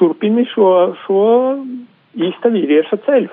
turpini 0.00 0.46
šo, 0.52 0.70
šo 1.04 1.24
īsta 2.16 2.52
vīrieša 2.52 3.00
ceļu. 3.06 3.32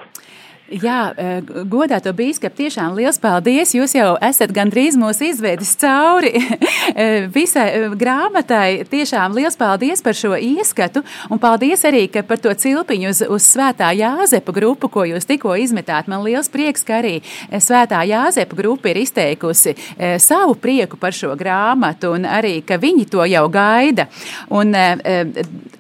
Jā, 0.74 1.13
e, 1.13 1.42
godāto 1.70 2.10
bīskapu, 2.18 2.63
tiešām 2.63 2.96
liels 2.98 3.20
paldies. 3.22 3.75
Jūs 3.75 3.94
jau 3.94 4.15
esat 4.25 4.50
gandrīz 4.56 4.96
mūsu 4.98 5.27
izvedis 5.27 5.75
cauri 5.77 6.32
e, 6.42 7.27
visai 7.34 7.68
e, 7.77 7.82
grāmatai. 8.00 8.82
Tiešām 8.89 9.36
liels 9.38 9.58
paldies 9.60 10.01
par 10.01 10.18
šo 10.18 10.34
ieskatu 10.34 11.03
un 11.30 11.42
paldies 11.42 11.86
arī 11.86 12.08
par 12.25 12.42
to 12.42 12.50
cilpiņu 12.58 13.12
uz, 13.12 13.22
uz 13.22 13.50
Svētā 13.53 13.92
Jāzepa 13.94 14.56
grupu, 14.56 14.89
ko 14.89 15.03
jūs 15.06 15.30
tikko 15.30 15.53
izmetāt. 15.62 16.10
Man 16.10 16.24
liels 16.25 16.50
prieks, 16.50 16.82
ka 16.88 17.03
arī 17.03 17.20
Svētā 17.51 18.01
Jāzepa 18.10 18.58
grupa 18.58 18.89
ir 18.89 19.03
izteikusi 19.03 19.75
savu 20.18 20.58
prieku 20.58 20.98
par 20.98 21.13
šo 21.13 21.36
grāmatu 21.38 22.15
un 22.15 22.25
arī, 22.25 22.63
ka 22.65 22.80
viņi 22.82 23.06
to 23.13 23.27
jau 23.30 23.46
gaida. 23.53 24.08
Un 24.50 24.74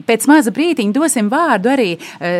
pēc 0.05 0.29
maza 0.29 0.53
brītiņa 0.53 0.93
dosim 0.93 1.33
vārdu 1.33 1.73
arī 1.73 1.89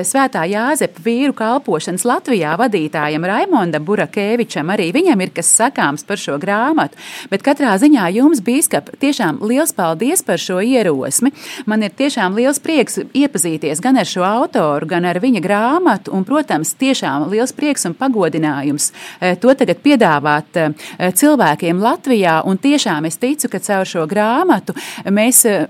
Svētā 0.05 0.45
Jāzepa 0.51 1.01
vīru 1.01 1.33
kalpošanas 1.37 2.05
Latvijas. 2.05 2.42
Latvijā 2.43 2.57
vadītājam 2.59 3.23
Raimondam 3.23 3.83
Burakēvičam 3.85 4.71
arī 4.73 4.89
viņam 4.93 5.21
ir 5.23 5.31
kas 5.31 5.47
sakāms 5.55 6.03
par 6.03 6.19
šo 6.19 6.35
grāmatu. 6.41 6.97
Bet 7.31 7.43
katrā 7.43 7.75
ziņā 7.79 8.09
jums, 8.17 8.41
bīskap, 8.43 8.89
tiešām 8.99 9.39
liels 9.47 9.71
paldies 9.73 10.23
par 10.23 10.39
šo 10.41 10.59
ierosmi. 10.59 11.31
Man 11.65 11.83
ir 11.83 11.93
tiešām 11.95 12.35
liels 12.35 12.59
prieks 12.59 12.99
iepazīties 13.13 13.79
gan 13.79 13.97
ar 13.97 14.05
šo 14.05 14.25
autoru, 14.27 14.87
gan 14.87 15.05
ar 15.05 15.19
viņa 15.23 15.41
grāmatu, 15.43 16.11
un, 16.11 16.25
protams, 16.27 16.73
tiešām 16.75 17.29
liels 17.31 17.53
prieks 17.55 17.85
un 17.87 17.95
pagodinājums 17.95 18.91
eh, 19.21 19.37
to 19.39 19.53
tagad 19.55 19.79
piedāvāt 19.83 20.59
eh, 20.59 20.73
cilvēkiem 21.13 21.79
Latvijā. 21.79 22.41
Un 22.43 22.59
tiešām 22.59 23.07
es 23.07 23.19
ticu, 23.21 23.47
ka 23.47 23.61
caur 23.63 23.87
šo 23.87 24.03
grāmatu 24.09 24.75
mēs 25.07 25.45
eh, 25.47 25.67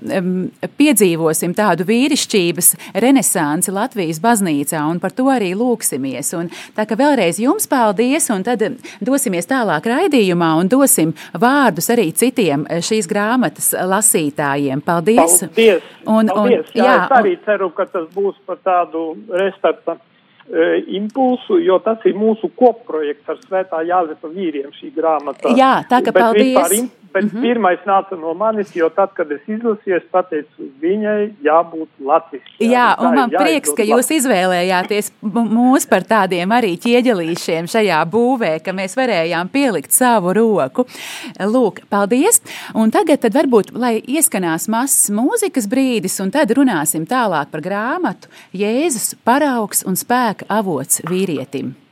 piedzīvosim 0.80 1.53
tādu 1.53 1.86
vīrišķības 1.89 2.74
renesansi 3.06 3.75
Latvijas 3.75 4.24
baznīcā, 4.24 4.82
un 4.89 5.03
par 5.03 5.13
to 5.13 5.30
arī 5.30 5.53
lūksimies. 5.58 6.34
Un 6.39 6.50
Tā 6.77 6.86
kā 6.89 6.98
vēlreiz 7.00 7.39
jums 7.43 7.67
paldies, 7.70 8.29
un 8.34 8.46
tad 8.46 8.63
dosimies 9.03 9.50
tālāk 9.50 9.88
raidījumā 9.91 10.53
un 10.62 10.72
dosim 10.72 11.13
vārdus 11.39 11.91
arī 11.93 12.10
citiem 12.15 12.65
šīs 12.84 13.10
grāmatas 13.12 13.74
lasītājiem. 13.74 14.82
Paldies! 14.86 15.43
Paldies! 15.43 15.91
Un, 16.08 16.32
paldies. 16.32 16.65
Un, 16.72 16.79
jā, 16.79 16.88
jā, 16.88 16.98
es 17.03 17.15
arī 17.20 17.36
ceru, 17.46 17.70
ka 17.75 17.88
tas 17.91 18.10
būs 18.15 18.39
par 18.48 18.60
tādu 18.65 19.13
restarta 19.32 19.98
e, 19.98 20.82
impulsu, 21.00 21.60
jo 21.63 21.79
tas 21.84 22.03
ir 22.10 22.17
mūsu 22.20 22.51
kopprojekts 22.60 23.36
ar 23.36 23.39
Svētā 23.46 23.84
Jāzepa 23.88 24.32
vīriem 24.32 24.74
šī 24.75 24.91
grāmata. 24.96 25.53
Jā, 25.58 25.77
tā 25.89 26.03
ka 26.03 26.12
Bet 26.12 26.22
paldies! 26.25 26.58
Vispār, 26.58 27.03
bet 27.13 27.24
mm 27.24 27.29
-hmm. 27.29 27.41
pirmais 27.41 27.79
nāca 27.86 28.20
no 28.20 28.34
manis, 28.34 28.75
jo 28.75 28.89
tad, 28.89 29.13
kad 29.13 29.32
es 29.32 29.41
izlasīju, 29.48 29.98
es 29.98 30.08
pateicu, 30.12 30.70
viņai 30.82 31.34
jābūt 31.43 31.89
latviski. 32.00 32.55
Jā, 32.60 32.70
jā 32.70 32.88
un 33.00 33.15
man 33.15 33.29
prieks, 33.29 33.74
ka 33.77 33.84
jūs 33.84 34.12
izvēlējāties 34.17 35.12
mūs 35.22 35.89
par 35.89 36.03
tādiem 36.03 36.51
arī 36.51 36.74
ķieģelīšiem 36.86 37.67
šajā 37.67 38.00
būvē, 38.05 38.53
ka 38.65 38.74
mēs 38.74 38.98
varējām 38.98 39.50
pielikt 39.50 39.91
savu 39.91 40.34
roku. 40.34 40.86
Lūk, 41.39 41.84
paldies! 41.89 42.41
Un 42.74 42.91
tagad 42.91 43.20
tad 43.20 43.34
varbūt, 43.34 43.75
lai 43.77 44.01
ieskanās 44.08 44.67
mazs 44.67 45.10
mūzikas 45.10 45.70
brīdis, 45.70 46.20
un 46.24 46.32
tad 46.32 46.51
runāsim 46.51 47.05
tālāk 47.05 47.51
par 47.51 47.62
grāmatu 47.62 48.27
Jēzus 48.53 49.15
paraugs 49.24 49.86
un 49.86 49.96
spēka 49.96 50.46
avots 50.50 51.01
vīrietim. 51.10 51.83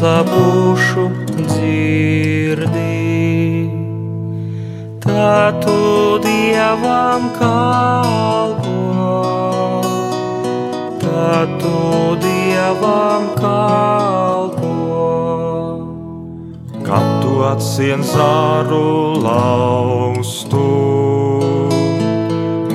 Izslāpušu 0.00 1.04
dzirdī. 1.36 2.98
Tā 5.04 5.52
tu 5.60 6.20
dievam 6.24 7.26
kalpo, 7.36 8.76
tā 11.00 11.34
tu 11.60 11.76
dievam 12.24 13.28
kalpo. 13.36 14.72
Kad 16.84 17.06
tu 17.22 17.42
atsien 17.50 18.00
zāru 18.04 19.20
laustu, 19.24 20.99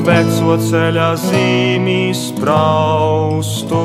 veco 0.06 0.54
ceļa 0.62 1.16
zīmīs 1.18 2.20
spraustu. 2.30 3.82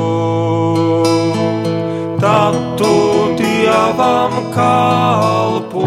Tad 2.20 2.56
tu 2.76 2.92
dievam 3.38 4.34
kalpo, 4.52 5.86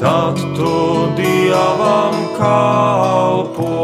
tad 0.00 0.40
tu 0.56 0.72
dievam 1.18 2.16
kalpo. 2.38 3.76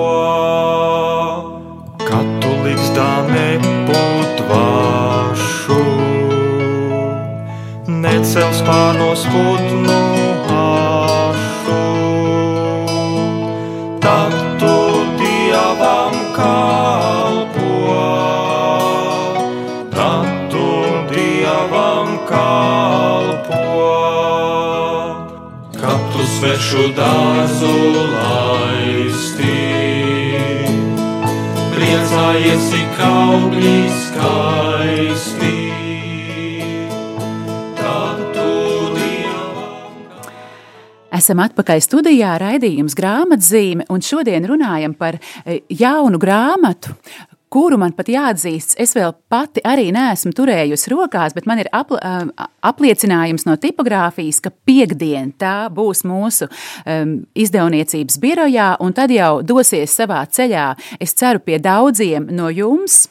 Kad 2.00 2.26
tu 2.40 2.50
līdzdā 2.64 3.12
neputvašu, 3.28 4.72
necels 8.00 8.60
pārnos 8.64 9.22
putnu 9.28 10.13
svešu 26.44 26.90
dārzu 26.92 27.74
laisti. 28.12 29.52
Priecājies, 31.72 32.66
cik 32.68 33.00
augļi 33.06 33.76
skaisti. 34.02 35.52
Esam 41.14 41.40
atpakaļ 41.40 41.80
studijā, 41.80 42.34
raidījums 42.42 42.96
grāmatzīme, 42.98 43.86
un 43.88 44.02
šodien 44.04 44.44
runājam 44.50 44.92
par 44.98 45.16
e, 45.16 45.62
jaunu 45.72 46.18
grāmatu, 46.20 46.92
kuru 47.54 47.78
man 47.78 47.92
pat 47.94 48.08
jāatzīst, 48.10 48.74
es 48.82 48.96
vēl 48.96 49.12
pati 49.30 49.62
arī 49.62 49.90
neesmu 49.94 50.32
turējusi 50.34 50.90
rokās, 50.90 51.34
bet 51.36 51.46
man 51.46 51.62
ir 51.62 51.70
apl 51.74 52.00
apliecinājums 52.64 53.44
no 53.46 53.54
tipogrāfijas, 53.60 54.40
ka 54.42 54.50
piekdien 54.66 55.30
tā 55.38 55.68
būs 55.72 56.00
mūsu 56.08 56.48
um, 56.48 57.12
izdevniecības 57.36 58.16
birojā, 58.22 58.68
un 58.82 58.94
tad 58.96 59.12
jau 59.12 59.42
dosies 59.46 59.92
savā 59.94 60.22
ceļā. 60.24 60.64
Es 61.02 61.12
ceru 61.18 61.42
pie 61.44 61.58
daudziem 61.62 62.26
no 62.34 62.48
jums, 62.50 63.04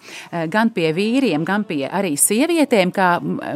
gan 0.51 0.71
pie 0.73 0.89
vīriem, 0.95 1.45
gan 1.47 1.63
pie 1.69 1.86
arī 1.86 2.15
sievietēm, 2.19 2.91
kā 2.95 3.12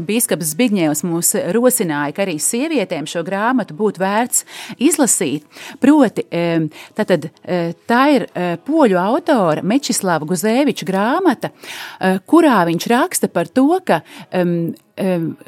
bīskaps 0.06 0.54
Zbigņevs 0.54 1.04
mūs 1.08 1.34
rosināja, 1.56 2.14
ka 2.16 2.24
arī 2.28 2.38
sievietēm 2.42 3.10
šo 3.10 3.26
grāmatu 3.28 3.76
būtu 3.78 4.04
vērts 4.04 4.46
izlasīt. 4.78 5.50
Proti, 5.82 6.28
tātad, 6.98 7.30
tā 7.90 8.04
ir 8.14 8.30
poļu 8.70 9.02
autora 9.02 9.66
Mečislava 9.66 10.30
Guzēviča 10.30 10.77
Pēča 10.78 10.86
grāmata, 10.86 11.50
eh, 12.00 12.20
kurā 12.28 12.66
viņš 12.68 12.88
raksta 12.88 13.28
par 13.32 13.48
to, 13.48 13.80
ka 13.84 14.02
um, 14.34 14.76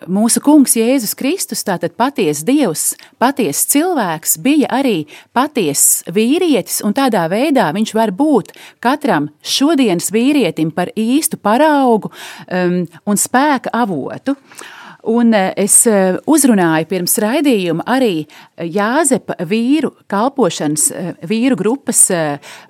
mūsu 0.05 0.41
kungs 0.41 0.75
Jēzus 0.77 1.15
Kristus, 1.17 1.63
tātad 1.63 1.95
patiesa 1.97 2.45
dievs, 2.45 2.95
patiesa 3.17 3.65
cilvēks, 3.67 4.37
bija 4.41 4.67
arī 4.69 5.07
patiesa 5.33 6.05
vīrietis, 6.13 6.83
un 6.85 6.93
tādā 6.93 7.27
veidā 7.29 7.71
viņš 7.73 7.93
var 7.93 8.11
būt 8.11 8.53
katram 8.79 9.29
šodienas 9.41 10.11
vīrietim 10.11 10.71
par 10.71 10.89
īstu 10.95 11.37
paraugu 11.41 12.11
um, 12.11 12.85
un 13.05 13.17
spēka 13.17 13.73
avotu. 13.73 14.33
Uh, 14.37 14.78
Un 15.09 15.33
eh, 15.33 15.53
es 15.57 15.73
eh, 15.89 16.17
uzrunāju 16.29 16.85
pirms 16.89 17.15
raidījuma 17.23 17.85
arī 17.89 18.27
Jāzepa 18.59 19.39
vīru 19.49 19.89
kalpošanas, 20.11 20.83
eh, 20.93 21.07
vīru 21.25 21.57
grupas 21.57 22.03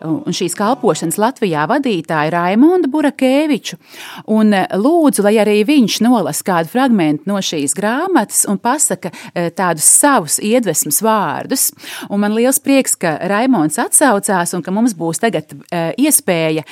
un 0.06 0.36
šīs 0.36 0.56
kalpošanas 0.58 1.18
Latvijā 1.20 1.66
vadītāju 1.70 2.32
Raimondu 2.32 2.90
Burakēviču. 2.94 3.76
Un 4.32 4.54
lūdzu, 4.56 5.24
lai 5.26 5.36
arī 5.42 5.58
viņš 5.68 6.00
nolas 6.06 6.42
kādu 6.46 6.72
fragmentu 6.72 7.28
no 7.30 7.42
šīs 7.44 7.76
grāmatas 7.78 8.46
un 8.50 8.60
pasaka 8.62 9.12
tādus 9.58 9.88
savus 9.88 10.40
iedvesmas 10.44 11.02
vārdus. 11.04 11.70
Un 12.10 12.24
man 12.24 12.36
liels 12.38 12.62
prieks, 12.64 12.96
ka 13.00 13.18
Raimonds 13.32 13.80
atsaucās 13.82 14.54
un 14.56 14.64
ka 14.64 14.74
mums 14.76 14.96
būs 14.98 15.22
tagad 15.24 15.52
iespēja 16.00 16.66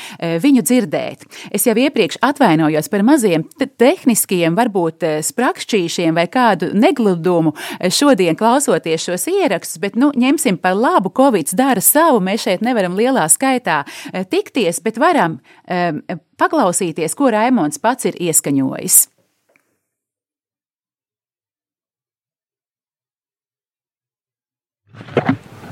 viņu 0.43 0.63
dzirdēt. 0.67 1.27
Es 1.51 1.67
jau 1.67 1.75
iepriekš 1.77 2.21
atvainojos 2.25 2.91
par 2.93 3.05
maziem 3.07 3.47
tehniskiem, 3.57 4.55
varbūt 4.57 5.07
sprādzieniem 5.25 5.56
rakšķīšiem 5.57 6.17
vai 6.17 6.27
kādu 6.29 6.71
negludumu 6.77 7.53
šodien 7.89 8.37
klausoties 8.37 9.07
šos 9.07 9.27
ierakstus, 9.31 9.81
bet 9.81 9.97
nu, 9.97 10.11
ņemsim 10.15 10.57
par 10.61 10.77
labu, 10.77 11.11
Covid 11.15 11.53
dara 11.57 11.81
savu. 11.81 12.21
Mēs 12.21 12.45
šeit 12.45 12.61
nevaram 12.61 12.97
lielā 12.97 13.27
skaitā 13.29 13.83
eh, 14.13 14.25
tikties, 14.25 14.81
bet 14.83 14.97
varam 14.97 15.39
um, 15.39 16.01
paklausīties, 16.37 17.15
ko 17.17 17.31
Raimons 17.33 17.79
pats 17.81 18.09
ir 18.09 18.17
ieskaņojis. 18.19 19.07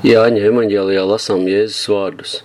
Jāņa 0.06 0.42
evanģēlijā 0.52 1.02
lasām 1.02 1.48
Jēzus 1.50 1.88
vārdus. 1.90 2.36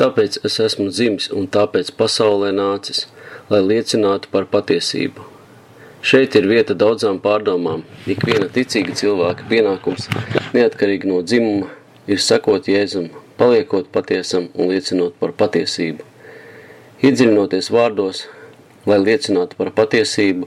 Tāpēc 0.00 0.40
es 0.44 0.58
esmu 0.60 0.90
dzimis 0.90 1.30
un 1.32 1.46
tāpēc 1.46 1.92
pasaulē 1.96 2.50
nācis, 2.56 3.06
lai 3.52 3.62
liecinātu 3.62 4.32
par 4.32 4.50
patiesību. 4.50 5.25
Šeit 6.06 6.36
ir 6.38 6.44
vieta 6.46 6.74
daudzām 6.78 7.16
pārdomām. 7.18 7.80
Ik 8.06 8.20
viena 8.28 8.46
ticīga 8.54 8.92
cilvēka 8.94 9.48
pienākums, 9.50 10.04
neatkarīgi 10.54 11.08
no 11.10 11.16
dzimuma, 11.26 11.66
ir 12.06 12.20
sekot 12.22 12.68
Jēzum, 12.70 13.08
paliekot 13.40 13.88
patiesam 13.90 14.46
un 14.54 14.70
liecinot 14.70 15.16
par 15.18 15.32
patiesību. 15.40 16.06
Iedziļinoties 17.02 17.72
vārdos, 17.74 18.20
lai 18.86 19.00
liecinātu 19.02 19.58
par 19.58 19.72
patiesību, 19.80 20.46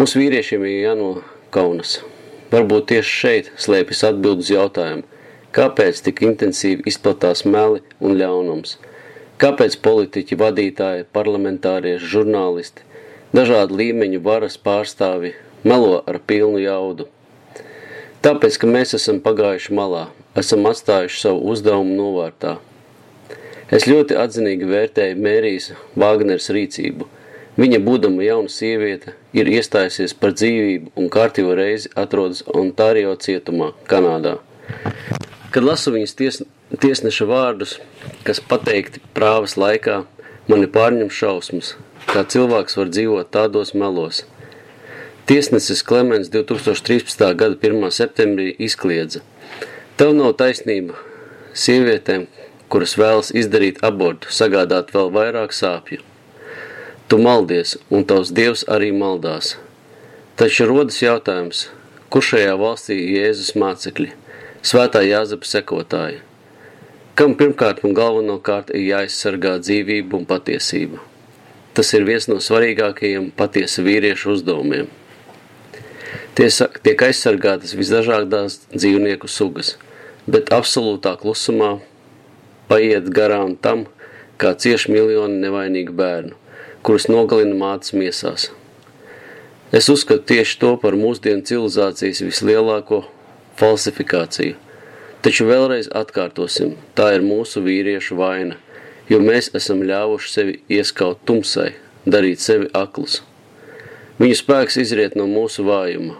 mums 0.00 0.16
vīriešiem 0.16 0.64
ir 0.64 0.78
jānokaunas. 0.86 1.98
Varbūt 2.54 2.88
tieši 2.94 3.14
šeit 3.20 3.52
slēpjas 3.66 4.02
atbildes 4.14 4.54
jautājumu, 4.54 5.04
kāpēc 5.52 6.00
tik 6.08 6.24
intensīvi 6.24 6.88
izplatās 6.88 7.44
meli 7.44 7.84
un 8.00 8.16
ļaunums, 8.16 8.78
kāpēc 9.44 9.76
politiķi, 9.84 10.40
vadītāji, 10.40 11.10
parlamentārieši, 11.12 12.14
žurnālisti 12.16 12.86
dažādu 13.34 13.78
līmeņu 13.80 14.22
varas 14.22 14.58
pārstāvi 14.58 15.34
melo 15.66 16.02
ar 16.06 16.18
pilnu 16.18 16.60
jaudu. 16.62 17.08
Tāpēc, 18.22 18.56
ka 18.58 18.70
mēs 18.70 18.94
esam 18.98 19.20
pagājuši 19.22 19.74
malā, 19.76 20.06
esam 20.38 20.66
atstājuši 20.70 21.20
savu 21.20 21.44
uzdevumu 21.52 21.94
novārtā. 21.98 22.56
Es 23.66 23.86
ļoti 23.90 24.14
atzinīgi 24.18 24.66
vērtēju 24.70 25.18
Mērijas 25.18 25.72
Vāgners 25.98 26.50
rīcību. 26.54 27.08
Viņa, 27.56 27.80
būdama 27.82 28.22
jauna 28.22 28.52
sieviete, 28.52 29.14
ir 29.34 29.48
iestājusies 29.50 30.12
par 30.20 30.34
dzīvību 30.36 30.92
un 31.00 31.08
kārtīgo 31.10 31.54
reizi 31.56 31.90
atrodas 31.98 32.44
Ontārio 32.46 33.14
cietumā, 33.16 33.72
Kanādā. 33.90 34.36
Kad 35.54 35.64
lasu 35.64 35.94
viņas 35.94 36.14
ties, 36.18 36.42
tiesneša 36.82 37.26
vārdus, 37.30 37.78
kas 38.26 38.42
pateikti 38.44 39.00
prāvas 39.16 39.56
laikā, 39.58 40.02
mani 40.50 40.68
pārņem 40.70 41.10
šausmas, 41.10 41.74
kā 42.10 42.22
cilvēks 42.24 42.78
var 42.78 42.90
dzīvot 42.94 43.30
tādos 43.34 43.74
melos. 43.74 44.22
Tiesnesis 45.26 45.82
Klemens 45.82 46.30
2013. 46.30 47.26
gada 47.34 47.56
1. 47.58 47.90
septembrī 47.90 48.52
izkliedza: 48.62 49.24
Tev 49.98 50.12
nav 50.14 50.36
taisnība 50.38 50.94
sievietēm, 51.56 52.26
kuras 52.70 52.94
vēlas 53.00 53.32
izdarīt 53.34 53.80
abortu, 53.86 54.30
sagādāt 54.30 54.92
vēl 54.94 55.10
vairāk 55.14 55.54
sāpju. 55.56 56.02
Tu 57.08 57.18
maldies, 57.22 57.76
un 57.90 58.04
tavs 58.04 58.32
dievs 58.34 58.64
arī 58.76 58.92
maldās. 58.92 59.54
Taču 60.36 60.66
rodas 60.68 60.98
jautājums, 61.02 61.66
kur 62.10 62.22
šajā 62.22 62.54
valstī 62.60 62.96
Jēzus 63.16 63.54
mācekļi, 63.58 64.10
svētā 64.62 65.02
Jāzepa 65.06 65.48
sekotāji? 65.48 66.22
Kam 67.16 67.32
pirmkārt 67.40 67.82
un 67.88 67.94
galvenokārt 67.96 68.74
ir 68.76 68.82
jāizsargā 68.90 69.56
dzīvība 69.62 70.18
un 70.18 70.26
patiesība? 70.28 71.00
Tas 71.76 71.92
ir 71.92 72.06
viens 72.08 72.28
no 72.30 72.38
svarīgākajiem 72.40 73.28
patiesa 73.36 73.84
vīriešu 73.84 74.32
uzdevumiem. 74.36 74.88
Tiek 76.36 77.04
aizsargātas 77.04 77.76
visdažādās 77.76 78.62
dzīvnieku 78.72 79.28
sugas, 79.28 79.74
bet 80.28 80.52
absolūtā 80.56 81.14
klusumā 81.20 81.76
paiet 82.68 83.12
garām 83.12 83.54
tam, 83.60 83.86
kā 84.40 84.56
cieši 84.56 84.92
miljoni 84.92 85.40
nevainīgu 85.44 85.96
bērnu 85.96 86.36
kuras 86.86 87.08
nogalina 87.10 87.56
mātes 87.58 87.90
miesās. 87.98 88.44
Es 89.74 89.88
uzskatu 89.90 90.22
tieši 90.30 90.58
to 90.62 90.68
par 90.78 90.94
mūsdienu 90.94 91.42
civilizācijas 91.48 92.20
vislielāko 92.22 93.00
falsifikāciju. 93.58 94.54
Taču 95.24 95.48
vēlreiz 95.48 95.88
atkārtosim, 95.90 96.76
tā 96.94 97.08
ir 97.16 97.26
mūsu 97.26 97.64
vīriešu 97.64 98.14
vaina, 98.20 98.60
jo 99.08 99.20
mēs 99.22 99.50
esam 99.54 99.82
ļāvuši 99.86 100.32
sevi 100.32 100.58
ieskaut 100.78 101.22
tumsai, 101.28 101.72
darīt 102.06 102.42
sevi 102.42 102.68
aklus. 102.74 103.20
Viņu 104.20 104.38
spēks 104.40 104.78
izriet 104.80 105.16
no 105.18 105.26
mūsu 105.30 105.66
vājuma, 105.66 106.16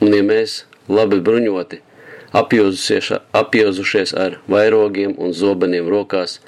un 0.00 0.14
ja 0.14 0.22
mēs, 0.26 0.64
labi 0.88 1.20
bruņoti, 1.24 1.80
apjozušies 2.36 4.14
ar 4.14 4.40
vairogiem 4.50 5.16
un 5.18 5.32
zobeniem 5.34 5.88
rokās, 5.90 6.38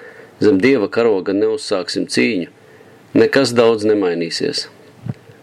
zem 0.42 0.61
dieva 0.62 0.90
karoga 0.92 1.35
neuzsāksim 1.37 2.07
cīņu, 2.11 2.51
Nekas 3.12 3.51
daudz 3.53 3.85
nemainīsies. 3.85 4.62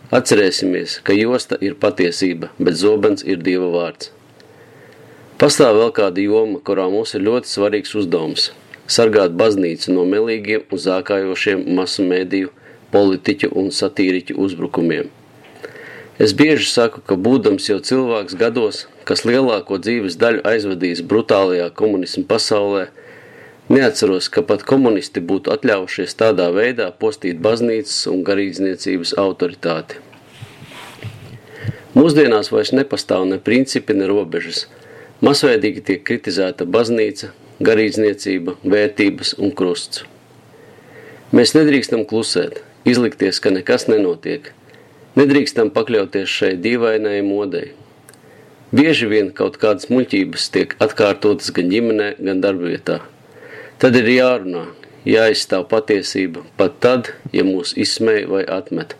Atcerēsimies, 0.09 0.95
ka 1.05 1.13
josta 1.13 1.53
ir 1.61 1.75
patiesība, 1.77 2.47
bet 2.57 2.79
zobens 2.79 3.21
ir 3.21 3.43
Dieva 3.45 3.67
vārds. 3.69 4.09
Pastāv 5.37 5.77
vēl 5.77 5.93
kāda 5.93 6.23
joma, 6.23 6.57
kurā 6.65 6.87
mums 6.89 7.13
ir 7.13 7.21
ļoti 7.27 7.51
svarīgs 7.51 7.93
uzdevums– 8.01 8.47
sargāt 8.89 9.35
baznīcu 9.39 9.93
no 9.93 10.05
melīgiem 10.09 10.65
un 10.69 10.83
zākājošiem 10.85 11.65
masu 11.77 12.05
mēdīju, 12.09 12.51
politiķu 12.93 13.51
un 13.61 13.69
satīriķu 13.79 14.37
uzbrukumiem. 14.41 15.11
Es 16.19 16.33
bieži 16.35 16.65
saku, 16.67 16.99
ka 17.05 17.15
būdams 17.15 17.69
jau 17.69 17.77
cilvēks 17.79 18.35
gados, 18.39 18.87
kas 19.07 19.23
lielāko 19.29 19.77
dzīves 19.79 20.17
daļu 20.19 20.41
aizvadījis 20.53 21.05
brutālajā 21.07 21.69
komunismu 21.81 22.25
pasaulē– 22.27 22.89
Neatceros, 23.69 24.31
ka 24.33 24.41
pat 24.41 24.63
komunisti 24.65 25.21
būtu 25.21 25.51
atļaujušies 25.53 26.15
tādā 26.17 26.47
veidā 26.49 26.87
postīt 27.03 27.37
baznīcas 27.45 28.07
un 28.09 28.23
garīdzniecības 28.25 29.11
autoritāti. 29.21 29.99
Mūsdienās 31.93 32.49
vairs 32.49 32.71
nepastāv 32.73 33.27
ne 33.29 33.37
principi, 33.37 33.93
ne 33.93 34.07
robežas. 34.09 34.63
Masveidīgi 35.21 35.85
tiek 35.85 36.01
kritizēta 36.07 36.65
baznīca, 36.65 37.29
garīdzniecība, 37.63 38.55
vērtības 38.63 39.35
un 39.39 39.51
krusts. 39.55 40.05
Mēs 41.35 41.53
nedrīkstam 41.53 42.05
klusēt, 42.09 42.61
izlikties, 42.89 43.41
ka 43.43 43.51
nekas 43.53 43.89
nenotiek. 43.91 44.53
Nedrīkstam 45.19 45.69
pakļauties 45.75 46.31
šai 46.31 46.55
dīvainai 46.63 47.19
modei. 47.25 47.73
Bieži 48.71 49.09
vien 49.09 49.31
kaut 49.35 49.57
kādas 49.61 49.89
muļķības 49.89 50.49
tiek 50.53 50.75
atkārtotas 50.81 51.51
gan 51.53 51.71
ģimenē, 51.73 52.09
gan 52.21 52.41
darbvietā. 52.41 52.99
Tad 53.81 53.95
ir 53.97 54.09
jārunā, 54.13 54.65
jāizstāv 55.09 55.65
patiesība, 55.71 56.43
pat 56.57 56.77
tad, 56.83 57.13
ja 57.33 57.45
mūs 57.47 57.75
izsmēja 57.77 58.27
vai 58.29 58.43
atmet. 58.45 58.95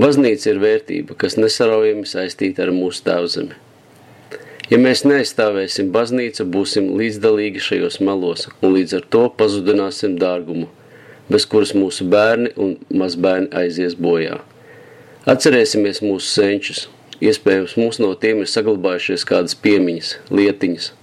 Baznīca 0.00 0.52
ir 0.52 0.60
vērtība, 0.62 1.16
kas 1.18 1.36
nesaraujami 1.36 2.06
saistīta 2.06 2.64
ar 2.66 2.72
mūsu 2.74 3.02
tēvzemi. 3.08 3.58
Ja 4.70 4.78
mēs 4.78 5.02
neaizstāvēsim 5.02 5.90
baznīcu, 5.94 6.46
būsim 6.54 6.92
līdzdalīgi 6.98 7.62
šajos 7.64 7.98
melos 8.06 8.46
un 8.60 8.76
līdz 8.76 9.00
ar 9.00 9.08
to 9.14 9.24
pazudināsim 9.40 10.14
dārgumu, 10.20 10.68
bez 11.30 11.46
kuras 11.50 11.74
mūsu 11.74 12.06
bērni 12.10 12.52
un 12.54 12.76
mazbērni 13.02 13.50
aizies 13.62 13.98
bojā. 13.98 14.38
Atcerēsimies 15.30 16.00
mūsu 16.06 16.30
senčus, 16.30 16.86
iespējams 17.18 17.76
mums 17.80 17.98
no 18.02 18.14
tiem 18.14 18.44
ir 18.44 18.52
saglabājušies 18.52 19.26
kādas 19.28 19.58
piemiņas, 19.66 20.16
lietiņas– 20.30 20.92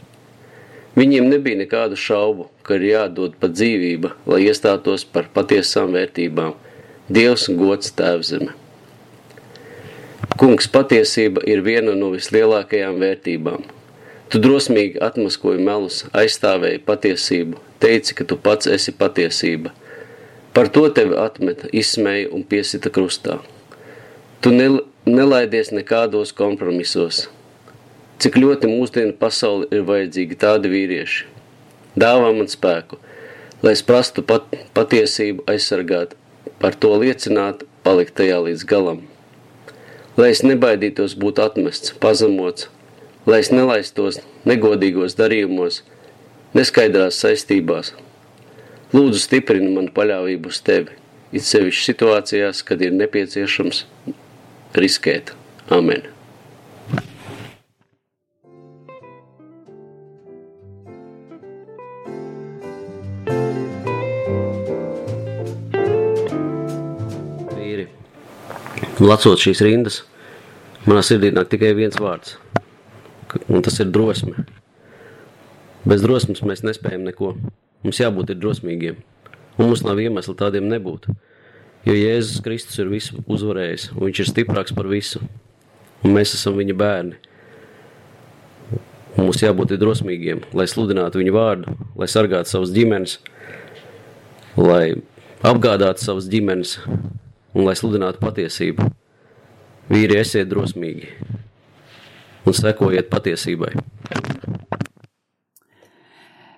Viņiem 0.97 1.27
nebija 1.29 1.59
nekādu 1.59 1.93
šaubu, 1.93 2.47
ka 2.65 2.79
ir 2.79 2.87
jādod 2.87 3.35
pat 3.37 3.51
dzīvība, 3.53 4.15
lai 4.25 4.39
iestātos 4.47 5.03
par 5.05 5.27
patiesām 5.35 5.91
vērtībām– 5.93 6.55
Dievs, 7.13 7.45
gods, 7.55 7.93
tēvzeme. 7.95 8.51
Kungs, 10.37 10.67
patiesība 10.69 11.41
ir 11.49 11.63
viena 11.65 11.95
no 11.97 12.11
vislielākajām 12.13 12.99
vērtībām. 13.01 13.63
Tu 14.29 14.41
drosmīgi 14.43 15.01
atmaskoji 15.01 15.63
melus, 15.63 16.03
aizstāvēji 16.13 16.83
patiesību, 16.85 17.61
teici, 17.81 18.13
ka 18.17 18.27
tu 18.27 18.37
pats 18.37 18.69
esi 18.69 18.93
patiesība. 18.93 19.71
Par 20.53 20.69
to 20.73 20.87
tevi 20.93 21.17
atmeta, 21.17 21.71
izsmēja 21.71 22.29
un 22.35 22.43
piesita 22.43 22.91
krustā. 22.93 23.39
Tu 24.41 24.53
nelaidies 24.53 25.73
nekādos 25.73 26.35
kompromisos, 26.37 27.25
Cik 28.17 28.33
ļoti 28.41 28.65
mūsdienu 28.65 29.13
pasauli 29.21 29.67
ir 29.77 29.83
vajadzīgi 29.85 30.39
tādi 30.41 30.71
vīrieši. 30.71 31.27
Dāvā 32.01 32.31
man 32.33 32.47
spēku, 32.49 32.97
lai 33.61 33.75
es 33.77 33.83
prastu 33.85 34.23
pat, 34.25 34.47
patiesību 34.73 35.45
aizsargāt, 35.53 36.15
par 36.57 36.73
to 36.73 36.95
liecināt, 36.97 37.61
palikt 37.85 38.15
tajā 38.17 38.39
līdz 38.47 38.65
galam. 38.71 39.03
Lai 40.17 40.31
es 40.33 40.41
nebaidītos 40.41 41.13
būt 41.21 41.37
atmests, 41.43 41.93
pazemots, 42.01 42.71
lai 43.29 43.43
es 43.43 43.51
nelaistos 43.53 44.17
negodīgos 44.49 45.13
darījumos, 45.19 45.83
neskaidrās 46.57 47.21
saistībās. 47.21 47.93
Lūdzu 48.95 49.21
stiprini 49.21 49.69
man 49.75 49.91
paļāvību 49.93 50.49
uz 50.49 50.63
tevi, 50.65 50.97
it 51.29 51.45
sevišķi 51.45 51.91
situācijās, 51.91 52.65
kad 52.65 52.81
ir 52.81 52.97
nepieciešams 52.97 53.85
riskēt. 54.81 55.35
Amen. 55.69 56.16
Lacot 68.97 69.37
šīs 69.37 69.59
rindas, 69.61 69.99
manā 70.87 71.03
sirdī 71.05 71.29
nāk 71.29 71.51
tikai 71.51 71.69
viens 71.77 71.99
vārds, 72.01 72.39
un 73.45 73.61
tas 73.61 73.75
ir 73.77 73.91
drosme. 73.93 74.47
Bez 75.85 76.01
drosmes 76.01 76.41
mēs 76.41 76.63
nespējam 76.65 77.03
neko. 77.05 77.35
Mums 77.85 77.99
jābūt 78.01 78.33
drosmīgiem, 78.41 78.97
un 79.59 79.67
mums 79.67 79.83
nav 79.85 80.01
iemesla 80.01 80.33
tādiem 80.39 80.65
nebūt. 80.71 81.05
Jo 81.85 81.93
Jēzus 81.93 82.41
Kristus 82.41 82.81
ir 82.81 82.89
visu 82.89 83.21
uzvarējis, 83.29 83.91
un 83.93 84.07
viņš 84.07 84.23
ir 84.23 84.29
stiprāks 84.31 84.73
par 84.73 84.89
visu, 84.89 85.21
un 86.01 86.17
mēs 86.17 86.33
esam 86.33 86.57
viņa 86.57 86.77
bērni. 86.81 87.21
Un 89.13 89.27
mums 89.27 89.45
jābūt 89.45 89.77
drosmīgiem, 89.77 90.41
lai 90.57 90.65
sludinātu 90.65 91.21
viņu 91.21 91.37
vārdu, 91.37 91.77
lai 92.01 92.09
sargātu 92.09 92.49
savas 92.49 92.73
ģimenes, 92.73 93.19
lai 94.57 94.97
apgādātu 95.45 96.01
savas 96.01 96.25
ģimenes, 96.33 96.79
un 97.55 97.67
lai 97.67 97.75
sludinātu 97.77 98.21
patiesību. 98.23 98.87
Vīri, 99.87 100.19
esiet 100.19 100.49
drosmīgi 100.51 101.11
un 102.47 102.55
sekojiet 102.55 103.09
patiesībai. 103.11 103.73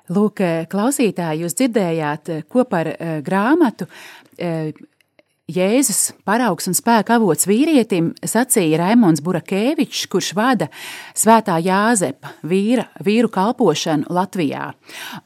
Lūk, 0.10 0.42
klausītāji, 0.70 1.44
jūs 1.44 1.58
dzirdējāt, 1.58 2.32
ko 2.50 2.66
par 2.70 2.90
grāmatu 3.26 3.86
Jēzus 5.50 6.12
paraugs 6.28 6.68
un 6.70 6.76
spēka 6.78 7.16
avots 7.18 7.48
vīrietim, 7.50 8.12
sacīja 8.22 8.78
Raimons 8.84 9.22
Burakēvičs, 9.26 10.04
kurš 10.12 10.34
vada 10.38 10.68
svētā 11.18 11.56
Jāzepa 11.66 12.36
vīra, 12.46 12.86
vīru 13.06 13.32
kalpošanu 13.34 14.12
Latvijā. 14.14 14.68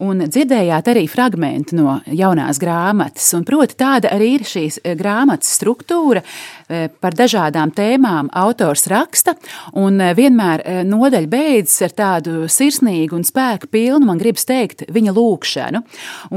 Un 0.04 0.24
dzirdējāt 0.24 0.88
arī 0.94 1.04
fragmentu 1.12 1.76
no 1.76 1.98
jaunās 2.08 2.62
grāmatas, 2.62 3.26
un 3.36 3.44
proti 3.48 3.76
tāda 3.80 4.14
arī 4.16 4.30
ir 4.38 4.46
šīs 4.48 4.80
eh, 4.84 4.96
grāmatas 5.00 5.52
struktūra, 5.58 6.24
eh, 6.70 6.88
par 7.04 7.18
dažādām 7.20 7.74
tēmām 7.76 8.32
autors 8.32 8.88
raksta, 8.92 9.36
un 9.76 10.00
eh, 10.00 10.14
vienmēr 10.16 10.64
nodaļa 10.88 11.32
beidzas 11.34 11.90
ar 11.90 11.98
tādu 12.00 12.46
sirsnīgu 12.48 13.20
un 13.20 13.28
spēku 13.28 13.68
pilnu, 13.74 14.08
man 14.08 14.22
gribas 14.22 14.48
teikt, 14.48 14.86
viņa 14.94 15.18
lūkšanu. 15.20 15.84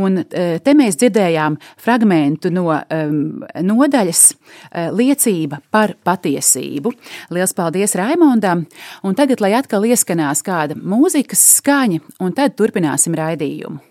Un 0.03 0.25
te 0.27 0.75
mēs 0.77 0.99
dzirdējām 0.99 1.57
fragmentu 1.81 2.51
no 2.51 2.66
um, 2.75 3.44
nodaļas 3.77 4.23
eh, 4.33 4.89
liecība 4.93 5.61
par 5.71 5.95
patiesību. 6.07 6.93
Lielas 7.35 7.55
paldies 7.57 7.97
Raimondam, 7.99 8.65
un 9.05 9.19
tagad, 9.19 9.43
lai 9.45 9.53
atkal 9.59 9.87
ieskanās 9.89 10.45
kāda 10.47 10.79
mūzikas 10.81 11.45
skaņa, 11.61 12.03
un 12.25 12.37
tad 12.37 12.57
turpināsim 12.59 13.17
raidījumu. 13.17 13.83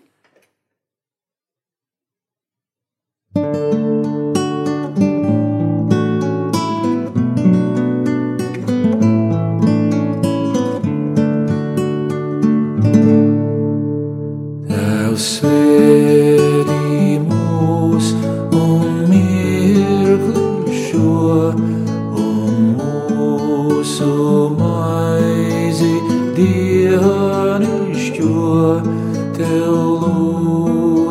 tev 29.35 29.75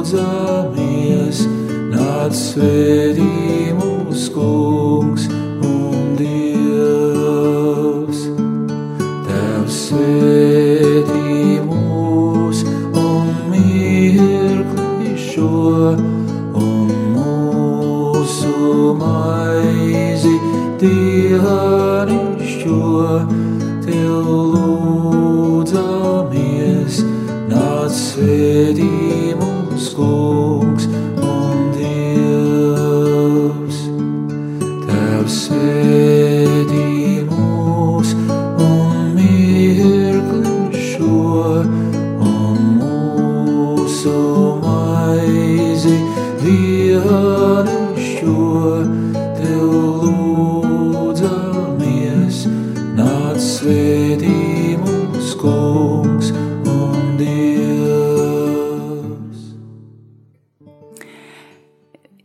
lūdzamies, 0.00 0.18
nāc 1.92 2.32
svētī 2.38 3.72
mūsu. 3.76 4.53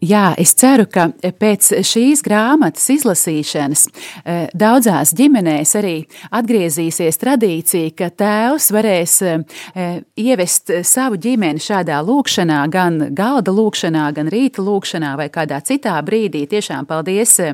Jā, 0.09 0.31
es 0.41 0.55
ceru, 0.57 0.87
ka 0.89 1.09
pēc 1.37 1.67
šīs 1.85 2.23
grāmatas 2.25 2.87
izlasīšanas 2.89 3.81
e, 3.85 4.37
daudzās 4.57 5.11
ģimenēs 5.17 5.73
arī 5.77 5.93
atgriezīsies 6.33 7.19
tradīcija, 7.21 7.91
ka 7.99 8.07
tēvs 8.17 8.69
varēs 8.73 9.13
e, 9.27 9.33
ievest 10.23 10.71
savu 10.87 11.19
ģimeni 11.21 11.61
šādā 11.61 11.99
lūkšanā, 12.07 12.61
gan 12.73 12.97
galda 13.13 13.53
lūkšanā, 13.53 14.07
gan 14.17 14.31
rīta 14.33 14.63
lūkšanā 14.65 15.11
vai 15.19 15.27
kādā 15.33 15.59
citā 15.67 15.97
brīdī. 16.07 16.45
Tiešām 16.49 16.89
paldies 16.89 17.35
e, 17.43 17.51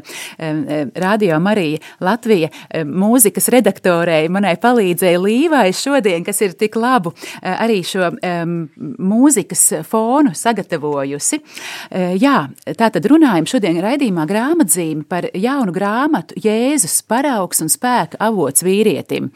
Radio 1.01 1.41
Marija 1.43 1.81
Latvija 2.05 2.53
mūzikas 2.87 3.51
redaktorei, 3.51 4.29
manai 4.31 4.55
palīdzēja 4.61 5.23
Līvai 5.25 5.65
šodien, 5.75 6.23
kas 6.23 6.39
ir 6.45 6.55
tik 6.55 6.79
labu 6.79 7.11
arī 7.41 7.81
šo 7.83 8.13
mūzikas 8.15 9.67
fonu 9.89 10.31
sagatavojusi. 10.37 11.43
Jā, 12.21 12.44
tātad 12.77 13.05
runājam 13.10 13.47
šodien 13.49 13.79
raidījumā 13.84 14.25
grāmatzīme 14.29 15.05
par 15.10 15.27
jaunu 15.34 15.73
grāmatu 15.75 16.38
Jēzus 16.41 17.01
paraugs 17.10 17.62
un 17.63 17.69
spēka 17.71 18.19
avots 18.23 18.63
vīrietim, 18.65 19.29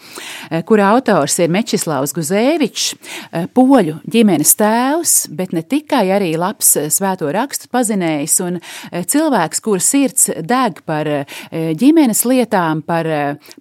eh, 0.49 0.63
kura 0.63 0.91
autors 0.93 1.39
ir 1.39 1.49
Mečislavs 1.49 2.13
Guzēvičs, 2.13 2.95
eh, 3.31 3.47
poļu 3.47 3.99
ģimenes 4.09 4.55
tēvs, 4.55 5.15
bet 5.35 5.53
ne 5.53 5.61
tikai 5.61 6.05
arī 6.15 6.37
labs 6.37 6.75
eh, 6.77 6.89
svēto 6.89 7.31
rakstu 7.33 7.69
pazinējs 7.71 8.39
un 8.45 8.59
cilvēks, 8.91 9.61
kura 9.61 9.79
sirds 9.79 10.29
deg 10.41 10.81
par 10.85 11.05
ģimenes 11.51 12.23
lietām, 12.25 12.81
par 12.85 13.05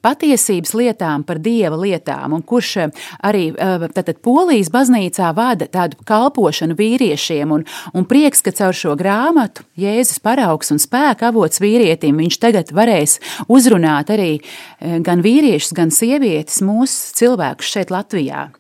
patiesības 0.03 0.75
lietām, 0.75 1.25
par 1.25 1.39
dieva 1.39 1.77
lietām, 1.77 2.33
un 2.35 2.43
kurš 2.43 2.91
arī 3.25 3.53
tātad 3.95 4.21
Polijas 4.23 4.71
baznīcā 4.71 5.35
vada 5.35 5.67
tādu 5.67 5.97
kalpošanu 6.05 6.77
vīriešiem, 6.79 7.53
un, 7.53 7.65
un 7.95 8.05
prieks, 8.09 8.43
ka 8.43 8.53
caur 8.53 8.77
šo 8.77 8.97
grāmatu 8.99 9.38
grāmatu 9.39 9.63
Jēzus 9.79 10.19
paraugs 10.19 10.73
un 10.73 10.81
spēka 10.83 11.29
avots 11.31 11.61
vīrietim, 11.63 12.19
viņš 12.19 12.39
tagad 12.43 12.73
varēs 12.75 13.21
uzrunāt 13.49 14.11
arī 14.11 14.41
eh, 14.41 14.99
gan 15.01 15.23
vīriešus, 15.23 15.75
gan 15.75 15.91
sievietes, 15.91 16.61
mūsu 16.61 17.15
cilvēkus 17.15 17.71
šeit 17.71 17.91
Latvijā. 17.91 18.51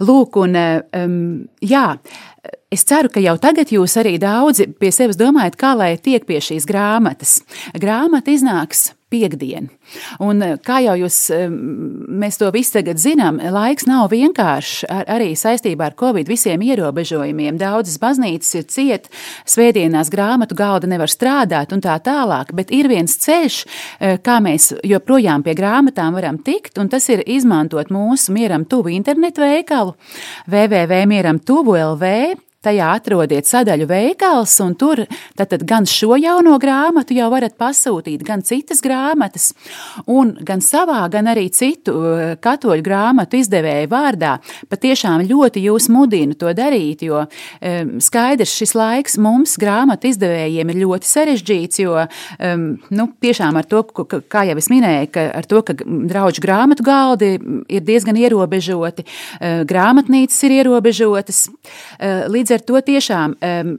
Lūk, 0.00 0.36
un 0.42 0.56
um, 0.58 1.46
jā, 1.62 1.96
Es 2.70 2.82
ceru, 2.82 3.08
ka 3.08 3.22
jau 3.22 3.36
tagad 3.38 3.70
jūs 3.70 3.94
arī 3.96 4.16
daudzi 4.18 4.66
pie 4.74 4.90
sevis 4.92 5.16
domājat, 5.16 5.54
kā 5.56 5.70
lai 5.78 5.92
tiek 6.02 6.24
pie 6.26 6.40
šīs 6.42 6.66
grāmatas. 6.66 7.38
Grāmata 7.78 8.34
iznāks 8.34 8.88
piekdiena. 9.10 9.68
Un, 10.20 10.42
eh, 10.42 10.56
kā 10.56 10.80
jau 10.82 10.96
jūs, 10.98 11.30
eh, 11.30 11.48
mēs 11.48 12.38
to 12.38 12.50
visu 12.50 12.72
tagad 12.78 12.98
zinām, 12.98 13.38
laiks 13.38 13.86
nav 13.86 14.10
vienkāršs 14.10 14.84
ar, 14.90 15.04
arī 15.06 15.30
saistībā 15.38 15.86
ar 15.86 15.94
Covid 15.94 16.26
visiem 16.26 16.60
ierobežojumiem. 16.60 17.58
Daudzas 17.58 17.98
baznīcas 17.98 18.54
ir 18.54 18.64
ciet, 18.64 19.04
svētdienās 19.46 20.10
grāmatu 20.10 20.56
galda 20.56 20.86
nevar 20.86 21.06
strādāt 21.06 21.72
un 21.72 21.80
tā 21.80 22.00
tālāk, 22.02 22.54
bet 22.54 22.70
ir 22.70 22.88
viens 22.88 23.16
ceļš, 23.16 23.66
eh, 24.00 24.18
kā 24.18 24.40
mēs 24.42 24.72
joprojām 24.82 25.44
pie 25.44 25.54
grāmatām 25.54 26.14
varam 26.14 26.38
tikt, 26.38 26.78
un 26.78 26.88
tas 26.88 27.08
ir 27.08 27.22
izmantot 27.26 27.88
mūsu 27.88 28.30
mieram 28.30 28.64
tuvu 28.64 28.90
internetu 28.90 29.40
veikalu 29.40 29.94
www.mieram 30.48 31.38
tuvu 31.38 31.76
LV 31.76 32.45
Tajā 32.66 32.86
atrodiet 32.98 33.46
sadaļu 33.46 33.86
veikals, 33.86 34.56
un 34.64 34.72
tur 34.74 35.04
tātad 35.38 35.62
gan 35.68 35.84
šo 35.86 36.16
jauno 36.18 36.56
grāmatu 36.58 37.14
jau 37.14 37.28
varat 37.30 37.54
pasūtīt, 37.60 38.24
gan 38.26 38.42
citas 38.46 38.80
grāmatas, 38.82 39.52
un 40.10 40.32
gan 40.46 40.62
savā, 40.64 41.04
gan 41.12 41.30
arī 41.30 41.44
citu 41.54 41.94
uh, 41.94 42.24
katoļu 42.42 42.82
grāmatu 42.82 43.38
izdevēju 43.38 43.90
vārdā. 43.92 44.32
Patiešām 44.72 45.22
ļoti 45.28 45.62
jūs 45.62 45.86
mudinu 45.94 46.34
to 46.38 46.50
darīt, 46.58 47.04
jo 47.06 47.22
um, 47.22 47.92
skaidrs 48.02 48.56
šis 48.58 48.74
laiks 48.74 49.14
mums 49.22 49.54
grāmatu 49.62 50.10
izdevējiem 50.10 50.74
ir 50.74 50.80
ļoti 50.82 51.10
sarežģīts, 51.12 51.82
jo 51.84 51.94
um, 52.02 52.66
nu, 52.90 53.08
tiešām 53.22 53.60
ar 53.62 53.70
to, 53.70 53.84
kā 54.26 54.42
jau 54.50 54.58
es 54.58 54.70
minēju, 54.72 55.12
ka 55.14 55.28
ar 55.38 55.46
to, 55.46 55.62
ka 55.62 55.78
draudžu 55.86 56.42
grāmatu 56.42 56.86
galdi 56.86 57.30
ir 57.70 57.86
diezgan 57.86 58.18
ierobežoti, 58.18 59.06
uh, 59.06 59.62
grāmatnīcas 59.70 60.42
ir 60.50 60.58
ierobežotas. 60.58 61.46
Uh, 61.46 62.26
līdz 62.32 62.55
ar 62.55 62.55
to 62.64 62.80
tiešām 62.80 63.36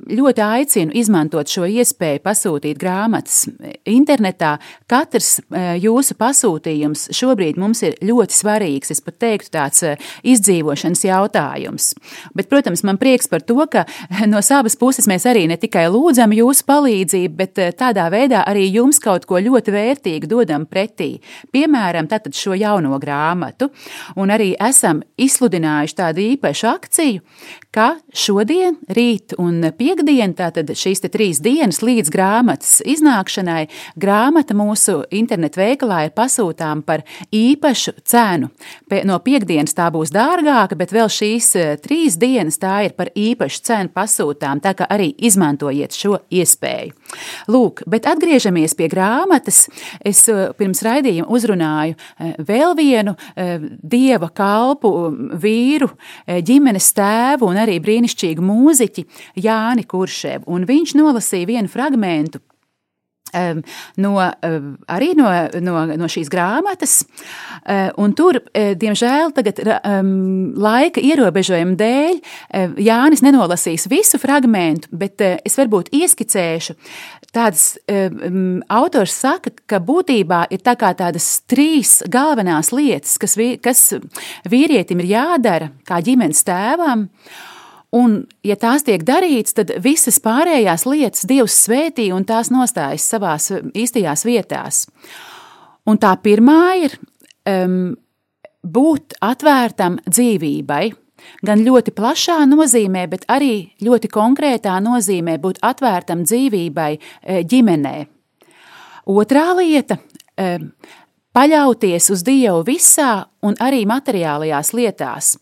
ļoti 0.07 0.43
aicinu 0.43 0.95
izmantot 0.97 1.49
šo 1.49 1.65
iespēju 1.67 2.21
pasūtīt 2.25 2.79
grāmatas 2.81 3.45
internetā. 3.87 4.57
Katrs 4.89 5.37
e, 5.39 5.63
jūsu 5.81 6.17
pasūtījums 6.19 7.07
šobrīd 7.15 7.59
mums 7.61 7.83
ir 7.87 7.97
ļoti 8.05 8.35
svarīgs. 8.35 8.91
Es 8.93 9.01
pat 9.03 9.17
teiktu, 9.23 9.51
tāds 9.55 9.83
e, 9.85 9.95
izdzīvošanas 10.27 11.03
jautājums. 11.07 11.89
Bet, 12.37 12.49
protams, 12.51 12.83
man 12.87 12.99
prieks 13.01 13.29
par 13.31 13.45
to, 13.47 13.59
ka 13.71 13.85
no 14.31 14.41
savas 14.45 14.77
puses 14.79 15.07
mēs 15.09 15.27
arī 15.29 15.45
ne 15.49 15.57
tikai 15.59 15.87
lūdzam 15.93 16.35
jūsu 16.35 16.67
palīdzību, 16.67 17.35
bet 17.37 17.63
tādā 17.79 18.07
veidā 18.13 18.43
arī 18.47 18.67
jums 18.69 19.01
kaut 19.03 19.27
ko 19.29 19.41
ļoti 19.43 19.73
vērtīgu 19.75 20.29
dodam 20.31 20.67
pretī. 20.69 21.15
Piemēram, 21.55 22.09
šo 22.37 22.55
jauno 22.57 22.97
grāmatu. 22.99 23.69
Un 24.19 24.31
arī 24.33 24.53
esam 24.59 25.01
izsludinājuši 25.17 25.97
tādu 25.97 26.23
īpašu 26.33 26.69
akciju, 26.69 27.23
ka 27.71 27.97
šodien 28.13 28.56
sestdien, 28.57 28.77
rīt 28.89 29.33
un 29.37 29.61
piekdien, 29.77 30.33
tātad 30.33 30.69
šīs 30.73 31.03
trīs 31.11 31.39
dienas 31.43 31.81
līdz 31.81 32.09
grāmatas 32.09 32.81
iznākšanai, 32.85 33.67
grāmata 33.95 34.55
mūsu 34.57 35.03
internetu 35.11 35.61
veikalā 35.61 36.07
ir 36.07 36.13
pasūtām 36.15 36.81
par 36.83 37.03
īpašu 37.31 37.93
cenu. 38.03 38.49
No 39.05 39.19
piekdienas 39.19 39.75
tā 39.77 39.89
būs 39.93 40.11
dārgāka, 40.11 40.77
bet 40.77 40.91
vēl 40.91 41.09
šīs 41.09 41.55
eh, 41.55 41.75
trīs 41.77 42.17
dienas 42.17 42.57
tā 42.57 42.87
ir 42.87 42.95
par 42.97 43.11
īpašu 43.13 43.63
cenu 43.63 43.93
pasūtām, 43.93 44.61
tā 44.61 44.73
kā 44.77 44.87
arī 44.89 45.13
izmantojiet 45.17 45.93
šo 45.93 46.19
iespēju. 46.29 46.95
Lūk, 47.51 47.83
bet 47.89 48.07
atgriežamies 48.09 48.75
pie 48.77 48.89
grāmatas. 48.91 49.65
Es 50.05 50.25
eh, 50.31 50.47
pirms 50.57 50.83
raidījuma 50.85 51.29
uzrunāju 51.33 51.95
eh, 51.95 52.33
vēl 52.47 52.75
vienu 52.77 53.15
dieva 53.37 54.29
kalpu 54.33 54.89
vīru, 55.41 55.89
ģimenes 56.27 56.89
tēvu 56.97 57.47
un 57.51 57.59
arī 57.61 57.77
brīnišķīgu 57.83 58.43
mūziķi 58.43 59.05
Jāni 59.45 59.85
Kurševu. 59.87 60.47
Un 60.53 60.67
viņš 60.67 60.95
nolasīja 60.97 61.49
vienu 61.49 61.71
fragmentu 61.71 62.41
no, 63.33 64.13
arī 64.87 65.09
no, 65.17 65.31
no, 65.63 65.75
no 65.97 66.09
šīs 66.11 66.31
grāmatas. 66.31 66.99
Un 67.99 68.15
tur, 68.17 68.39
diemžēl, 68.53 69.33
tagad, 69.35 69.61
laika 70.67 71.03
ierobežojuma 71.03 71.77
dēļ 71.79 72.21
Jānis 72.83 73.23
nenolasīs 73.25 73.87
visu 73.91 74.19
fragment, 74.21 74.87
bet 74.91 75.21
es 75.21 75.57
varbūt 75.59 75.91
ieskicēšu. 75.95 76.77
Tādas 77.35 77.75
autors 78.73 79.17
saka, 79.17 79.51
ka 79.67 79.81
būtībā 79.83 80.45
ir 80.53 80.63
tā 80.65 80.77
tādas 80.77 81.27
trīs 81.49 81.99
galvenās 82.07 82.71
lietas, 82.75 83.17
kas, 83.21 83.35
kas 83.61 83.83
vīrietim 84.47 85.03
ir 85.03 85.11
jādara 85.17 85.71
kā 85.87 86.01
ģimenes 86.03 86.43
tēvam. 86.47 87.07
Un, 87.95 88.25
ja 88.43 88.57
tās 88.59 88.83
tiek 88.83 89.03
darītas, 89.07 89.55
tad 89.55 89.71
visas 89.83 90.19
pārējās 90.19 90.83
lietas 90.89 91.23
Dievs 91.27 91.55
svētī 91.67 92.09
un 92.11 92.25
tās 92.27 92.51
nostājas 92.51 93.05
savās 93.07 93.47
īstajās 93.71 94.25
vietās. 94.27 94.81
Un 95.87 95.99
tā 96.01 96.11
pirmā 96.19 96.61
ir 96.83 96.97
um, 97.47 97.95
būt 98.59 99.15
atvērtam 99.23 100.01
dzīvībai. 100.03 100.83
Gan 101.47 101.63
ļoti 101.65 101.93
plašā 101.95 102.41
nozīmē, 102.47 103.07
bet 103.09 103.25
arī 103.31 103.71
ļoti 103.83 104.11
konkrētā 104.11 104.75
nozīmē 104.83 105.37
būt 105.41 105.63
atvērtam 105.65 106.21
dzīvībai 106.27 106.91
e, 106.93 106.99
ģimenē. 107.49 107.95
Otrā 109.11 109.47
lieta 109.57 109.97
um, 109.97 110.69
paļauties 111.35 112.11
uz 112.13 112.23
Dievu 112.27 112.61
visā 112.67 113.25
un 113.45 113.57
arī 113.63 113.83
materiālajās 113.89 114.73
lietās. 114.77 115.33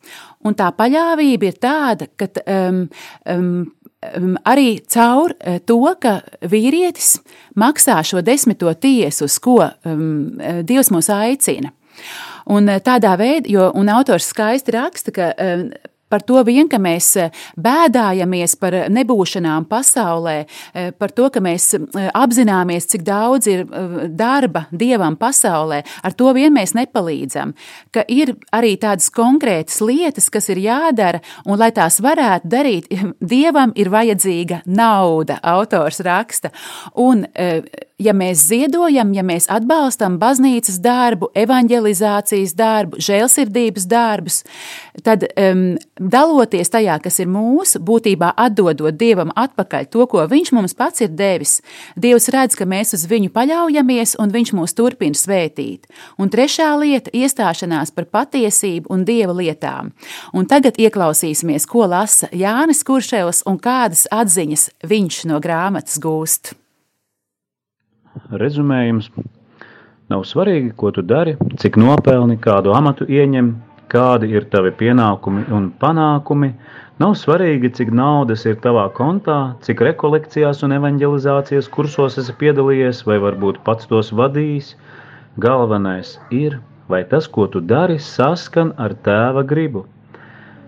Un 0.46 0.58
tā 0.58 0.70
paļāvība 0.78 1.50
ir 1.50 1.58
tāda, 1.62 2.08
ka 2.20 2.30
um, 2.46 2.84
um, 3.26 4.36
arī 4.46 4.78
caur 4.92 5.34
uh, 5.34 5.58
to, 5.66 5.80
ka 6.02 6.20
vīrietis 6.46 7.16
maksā 7.58 7.98
šo 8.06 8.22
desmito 8.26 8.72
tiesu, 8.74 9.30
uz 9.30 9.40
ko 9.42 9.62
um, 9.66 10.38
Dievs 10.68 10.92
mūs 10.94 11.10
aicina. 11.14 11.74
Un 12.52 12.70
uh, 12.70 12.80
tādā 12.84 13.16
veidā, 13.18 13.50
jo 13.50 13.72
autors 13.96 14.30
skaisti 14.30 14.76
raksta, 14.76 15.16
ka 15.16 15.32
um, 15.34 15.68
par 16.10 16.22
to 16.22 16.42
vien, 16.46 16.70
ka 16.70 16.78
mēs 16.82 17.08
eh, 17.20 17.32
bēdājamies 17.62 18.56
par 18.62 18.78
nebūšanām 18.94 19.68
pasaulē, 19.70 20.36
eh, 20.46 20.92
par 20.98 21.14
to, 21.16 21.30
ka 21.34 21.42
mēs 21.44 21.72
eh, 21.78 22.10
apzināmies, 22.14 22.88
cik 22.92 23.06
daudz 23.08 23.50
ir 23.52 23.66
darba 24.16 24.66
dievam 24.72 25.18
pasaulē, 25.20 25.82
ar 26.06 26.16
to 26.18 26.32
vien 26.38 26.54
mēs 26.56 26.76
nepalīdzam. 26.78 27.56
Ka 27.96 28.06
ir 28.12 28.36
arī 28.56 28.76
tādas 28.82 29.10
konkrētas 29.14 29.82
lietas, 29.82 30.30
kas 30.34 30.50
ir 30.54 30.62
jādara, 30.66 31.22
un 31.46 31.60
lai 31.60 31.72
tās 31.76 32.00
varētu 32.04 32.52
darīt, 32.52 32.92
dievam 33.36 33.74
ir 33.76 33.92
vajadzīga 33.94 34.64
nauda, 34.66 35.40
autors 35.56 36.02
raksta. 36.06 36.54
Un, 37.02 37.26
ja 38.02 38.12
mēs 38.14 38.44
ziedojam, 38.50 39.14
ja 39.16 39.24
mēs 39.24 39.48
atbalstam 39.52 40.18
baznīcas 40.20 40.82
darbu, 40.84 41.30
evanģelizācijas 41.38 42.52
darbu, 42.58 43.00
žēlsirdības 43.00 43.86
darbus, 43.88 44.42
tad 45.06 45.24
um, 45.40 45.78
daloties 46.00 46.74
tajā, 46.74 46.98
kas 47.04 47.22
ir 47.24 47.30
mūsu, 47.32 47.80
būtībā 47.80 48.34
atdodot 48.36 48.98
Dievam 49.00 49.32
atpakaļ 49.36 49.88
to, 49.92 50.08
ko 50.12 50.26
Viņš 50.26 50.52
mums 50.56 50.76
pats 50.76 51.04
ir 51.06 51.14
devis, 51.16 51.62
Dievs 51.96 52.28
redz, 52.34 52.58
ka 52.58 52.68
mēs 52.68 52.96
uz 52.98 53.06
viņu 53.08 53.32
paļaujamies 53.36 54.18
un 54.20 54.34
Viņš 54.34 54.52
mūs 54.58 54.76
turpina 54.76 55.16
svētīt. 55.16 55.88
Un 56.20 56.32
trešā 56.34 56.74
lieta- 56.82 57.14
iestāšanās 57.22 57.96
par 57.96 58.06
patiesību 58.06 58.88
un 58.90 59.06
Dieva 59.06 59.34
lietām. 59.34 59.94
Un 60.34 60.46
tagad 60.46 60.76
ieklausīsimies, 60.76 61.68
ko 61.68 61.88
lasa 61.88 62.28
Jānis 62.34 62.84
Kurševs 62.84 63.44
un 63.46 63.60
kādas 63.60 64.06
atziņas 64.12 64.70
viņš 64.84 65.26
no 65.26 65.40
grāmatas 65.40 66.00
gūst 66.00 66.56
rezumējums. 68.32 69.10
Nav 70.10 70.26
svarīgi, 70.30 70.74
ko 70.78 70.92
tu 70.94 71.02
dari, 71.02 71.34
cik 71.62 71.80
nopelni, 71.82 72.38
kādu 72.42 72.76
amatu 72.78 73.08
ieņem, 73.10 73.48
kādi 73.90 74.30
ir 74.36 74.46
tavi 74.52 74.72
pienākumi 74.76 75.48
un 75.54 75.72
panākumi. 75.82 76.52
Nav 77.02 77.16
svarīgi, 77.20 77.72
cik 77.80 77.90
naudas 77.92 78.46
ir 78.46 78.60
tavā 78.64 78.86
kontā, 78.96 79.56
cik 79.66 79.82
rekolekcijās 79.88 80.62
un 80.68 80.76
evanģelizācijas 80.78 81.68
kursos 81.74 82.20
esi 82.22 82.36
piedalījies, 82.40 83.02
vai 83.10 83.18
varbūt 83.24 83.64
pats 83.66 83.90
tos 83.90 84.14
vadījis. 84.16 84.76
Galvenais 85.42 86.16
ir, 86.32 86.60
vai 86.88 87.02
tas, 87.10 87.28
ko 87.28 87.50
tu 87.52 87.60
dari, 87.60 87.98
saskan 88.00 88.72
ar 88.78 88.96
tēva 89.08 89.44
gribu. 89.44 89.84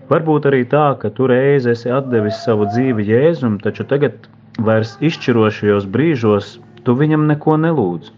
Varbūt 0.08 0.48
arī 0.50 0.64
tā, 0.68 0.90
ka 1.00 1.12
tu 1.14 1.28
reiz 1.28 1.66
esi 1.68 1.90
atdevis 1.92 2.42
savu 2.44 2.66
dzīvi 2.68 3.06
Jēzum, 3.08 3.58
taču 3.64 3.84
tagad 3.88 4.28
vairs 4.64 4.96
izšķirošajos 5.04 5.86
brīžos 5.94 6.56
tu 6.88 6.94
viņam 6.96 7.26
neko 7.28 7.58
nelūdz. 7.60 8.14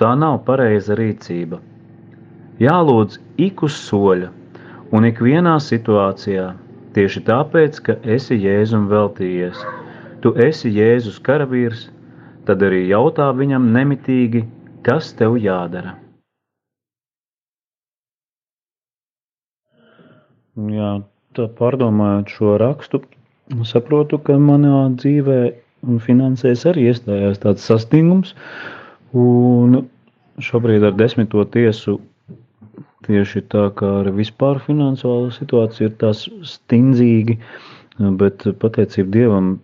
Tā 0.00 0.14
nav 0.16 0.38
pareiza 0.46 0.96
rīcība. 0.96 1.58
Jālūdz 2.62 3.18
ik 3.44 3.60
uz 3.66 3.76
soļa 3.84 4.30
un 4.96 5.04
ikvienā 5.04 5.58
situācijā, 5.60 6.46
tieši 6.96 7.22
tāpēc, 7.28 7.82
ka 7.84 7.98
esi 8.16 8.38
Jēzum 8.40 8.88
veltījies. 8.88 9.60
Tu 10.24 10.32
esi 10.40 10.72
Jēzus 10.72 11.20
karavīrs, 11.28 11.84
tad 12.48 12.64
arī 12.64 12.86
jautā 12.88 13.28
viņam 13.36 13.68
nemitīgi, 13.76 14.46
kas 14.88 15.12
tev 15.18 15.36
jādara. 15.44 15.98
Jā, 20.78 20.90
tā 21.36 21.50
pārdomājot 21.60 22.32
šo 22.34 22.56
rakstu, 22.58 23.04
saprotu, 23.68 24.18
ka 24.18 24.40
manā 24.40 24.88
dzīvē 24.96 25.42
un 25.86 26.00
finansēs 26.02 26.66
arī 26.70 26.88
iestājās 26.90 27.40
tāds 27.42 27.66
sastingums. 27.68 28.34
Un 29.16 29.84
šobrīd 30.42 30.84
ar 30.86 30.96
desmito 30.98 31.44
tiesu 31.52 31.98
tieši 33.08 33.44
tā 33.52 33.68
kā 33.78 33.88
ar 34.02 34.10
vispār 34.14 34.60
finansuālo 34.64 35.30
situāciju 35.34 35.88
ir 35.88 35.94
tās 36.00 36.26
stindzīgi, 36.50 37.38
bet 38.20 38.44
pateicību 38.60 39.14
Dievam 39.14 39.54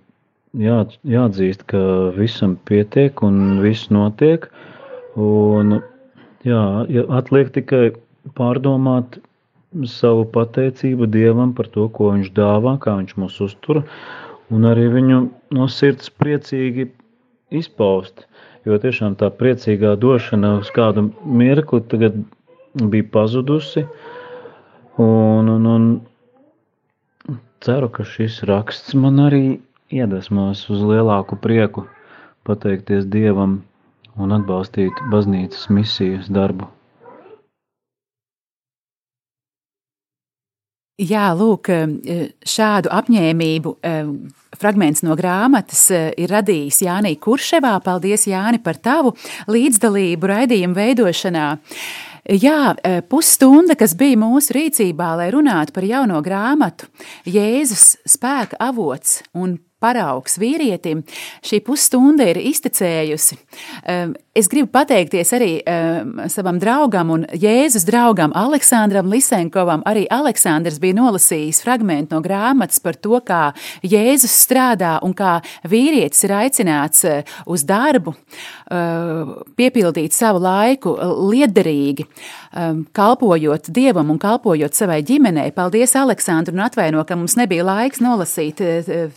jā, 0.59 0.81
jāatzīst, 1.09 1.67
ka 1.71 1.83
visam 2.17 2.57
pietiek 2.69 3.23
un 3.27 3.61
viss 3.65 3.91
notiek. 3.95 4.49
Un, 5.21 5.79
jā, 6.47 6.65
atliek 7.15 7.53
tikai 7.55 7.85
pārdomāt 8.39 9.21
savu 9.91 10.25
pateicību 10.35 11.09
Dievam 11.11 11.55
par 11.55 11.69
to, 11.75 11.89
ko 11.93 12.13
Viņš 12.15 12.33
dāvā, 12.35 12.77
kā 12.83 12.97
Viņš 13.01 13.17
mūs 13.21 13.41
uztur, 13.45 13.85
un 14.53 14.69
arī 14.69 14.89
viņu 14.93 15.21
no 15.57 15.69
sirds 15.73 16.11
priecīgi 16.21 16.89
izpaust. 17.55 18.27
Jo 18.65 18.79
tiešām 18.81 19.17
tā 19.21 19.29
priecīgā 19.33 19.95
došana 20.01 20.55
uz 20.63 20.71
kādu 20.75 21.11
mirkli 21.25 21.83
tagad 21.89 22.17
bija 22.75 23.09
pazudusi. 23.13 23.85
Un, 25.01 25.51
un, 25.51 25.67
un 25.67 25.87
ceru, 27.65 27.91
ka 27.93 28.07
šis 28.09 28.43
raksts 28.49 28.97
man 28.99 29.21
arī 29.27 29.45
iedvesmos 29.95 30.65
uz 30.73 30.85
lielāku 30.85 31.39
prieku 31.41 31.87
pateikties 32.49 33.09
Dievam 33.11 33.61
un 34.21 34.35
atbalstīt 34.37 35.05
baznīcas 35.13 35.69
misijas 35.73 36.31
darbu. 36.33 36.74
Jā, 40.95 41.33
lūk, 41.35 41.73
eh, 41.75 42.29
šādu 42.47 42.87
apņēmību 42.95 43.71
eh, 43.83 44.11
fragments 44.55 45.03
no 45.03 45.17
grāmatas 45.19 45.89
eh, 45.91 46.13
ir 46.23 46.31
radījis 46.31 46.85
Jānis 46.87 47.19
Kurševā. 47.19 47.73
Paldies, 47.83 48.29
Jāni, 48.31 48.61
par 48.63 48.79
tavu 48.79 49.11
līdzdalību 49.51 50.31
raidījumu 50.31 50.79
veidošanā. 50.79 51.49
Jā, 52.31 52.73
pusstunda, 53.11 53.75
kas 53.77 53.93
bija 54.01 54.17
mūsu 54.17 54.55
rīcībā, 54.57 55.11
lai 55.19 55.27
runātu 55.35 55.75
par 55.77 55.85
jauno 55.85 56.23
grāmatu, 56.25 56.87
Jēzus 57.29 57.99
spēka 58.09 58.57
avots 58.65 59.19
un 59.37 59.59
paraugs 59.85 60.39
vīrietim. 60.41 61.05
Šī 61.45 61.61
pusstunda 61.67 62.25
ir 62.33 62.41
iztecējusi. 62.41 63.39
Es 64.35 64.49
gribu 64.51 64.73
pateikties 64.75 65.31
arī 65.37 65.51
savam 66.33 66.57
draugam 66.63 67.13
un 67.15 67.27
Jēzus 67.39 67.85
draugam 67.87 68.33
Aleksandram 68.35 69.13
Lisenkovam. 69.13 69.85
Arī 69.87 70.07
Aleksandrs 70.11 70.81
bija 70.83 70.97
nolasījis 70.99 71.61
fragment 71.63 72.15
no 72.15 72.23
grāmatas 72.25 72.81
par 72.83 72.97
to, 72.99 73.21
kā 73.27 73.53
Jēzus 73.85 74.35
strādā 74.45 74.97
un 75.05 75.15
kā 75.17 75.37
vīrietis 75.69 76.25
ir 76.27 76.35
aicināts 76.37 77.05
uh, 77.09 77.35
uz 77.51 77.65
darbu, 77.69 78.15
uh, 78.15 79.35
piepildīt 79.59 80.15
savu 80.17 80.43
laiku 80.45 80.95
liederīgi, 81.33 82.07
um, 82.57 82.85
kalpojot 82.97 83.71
Dievam 83.75 84.13
un 84.15 84.21
kalpojot 84.23 84.77
savai 84.77 85.01
ģimenei. 85.07 85.53
Paldies, 85.55 85.95
Aleksandru, 85.99 86.55
un 86.57 86.65
atvaino, 86.67 87.05
ka 87.07 87.19
mums 87.19 87.37
nebija 87.41 87.67
laiks 87.67 88.03
nolasīt 88.05 88.63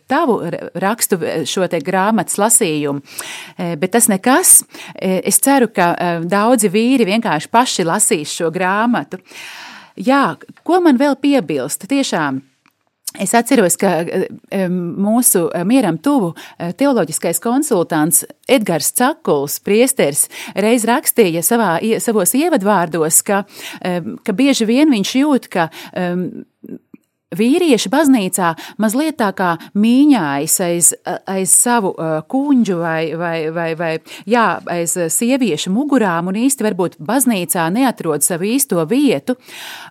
tavu 0.10 0.40
rakstu 0.76 1.20
šo 1.50 1.68
te 1.72 1.82
grāmatas 1.84 2.40
lasījumu, 2.42 3.04
bet 3.58 3.94
tas 3.96 4.10
nekas. 4.12 4.60
Es 4.98 5.42
ceru, 5.44 5.70
ka 5.74 5.94
daudzi 6.26 6.72
vīri 6.74 7.08
vienkārši 7.08 7.52
paši 7.54 7.88
lasīs 7.88 8.36
šo 8.40 8.52
grāmatu. 8.54 9.22
Jā, 9.98 10.36
ko 10.68 10.82
man 10.84 11.00
vēl 11.02 11.18
piebilst? 11.22 11.88
Tiešām. 11.90 12.44
Es 13.18 13.32
atceros, 13.34 13.78
ka 13.80 14.04
mūsu 14.70 15.48
mieram 15.66 15.98
tuvu 16.04 16.34
teoloģiskais 16.78 17.40
konsultants 17.42 18.26
Edgars 18.52 18.92
Cakuls, 18.98 19.58
priesteris, 19.64 20.26
reiz 20.54 20.86
rakstīja 20.86 21.42
savā, 21.46 21.78
savos 22.04 22.36
ievadvārdos, 22.38 23.22
ka, 23.26 23.46
ka 24.28 24.38
bieži 24.38 24.68
vien 24.70 24.92
viņš 24.94 25.16
jūt, 25.22 25.50
ka 25.54 25.70
Vīrieši 27.36 27.90
baznīcā 27.92 28.54
mazliet 28.80 29.18
tā 29.20 29.34
kā 29.36 29.50
mīņājas 29.76 30.54
aiz, 30.64 30.92
aiz 31.28 31.52
savu 31.52 31.90
kuģu 32.32 32.78
vai, 32.80 33.02
vai, 33.20 33.50
vai, 33.52 33.66
vai 33.76 33.90
jā, 34.24 34.46
aiz 34.72 34.94
sieviešu 35.12 35.74
mugurām, 35.76 36.30
un 36.32 36.38
īsti 36.40 36.64
varbūt 36.64 36.96
baznīcā 37.04 37.66
neatrod 37.76 38.24
savu 38.24 38.48
īsto 38.48 38.86
vietu. 38.88 39.36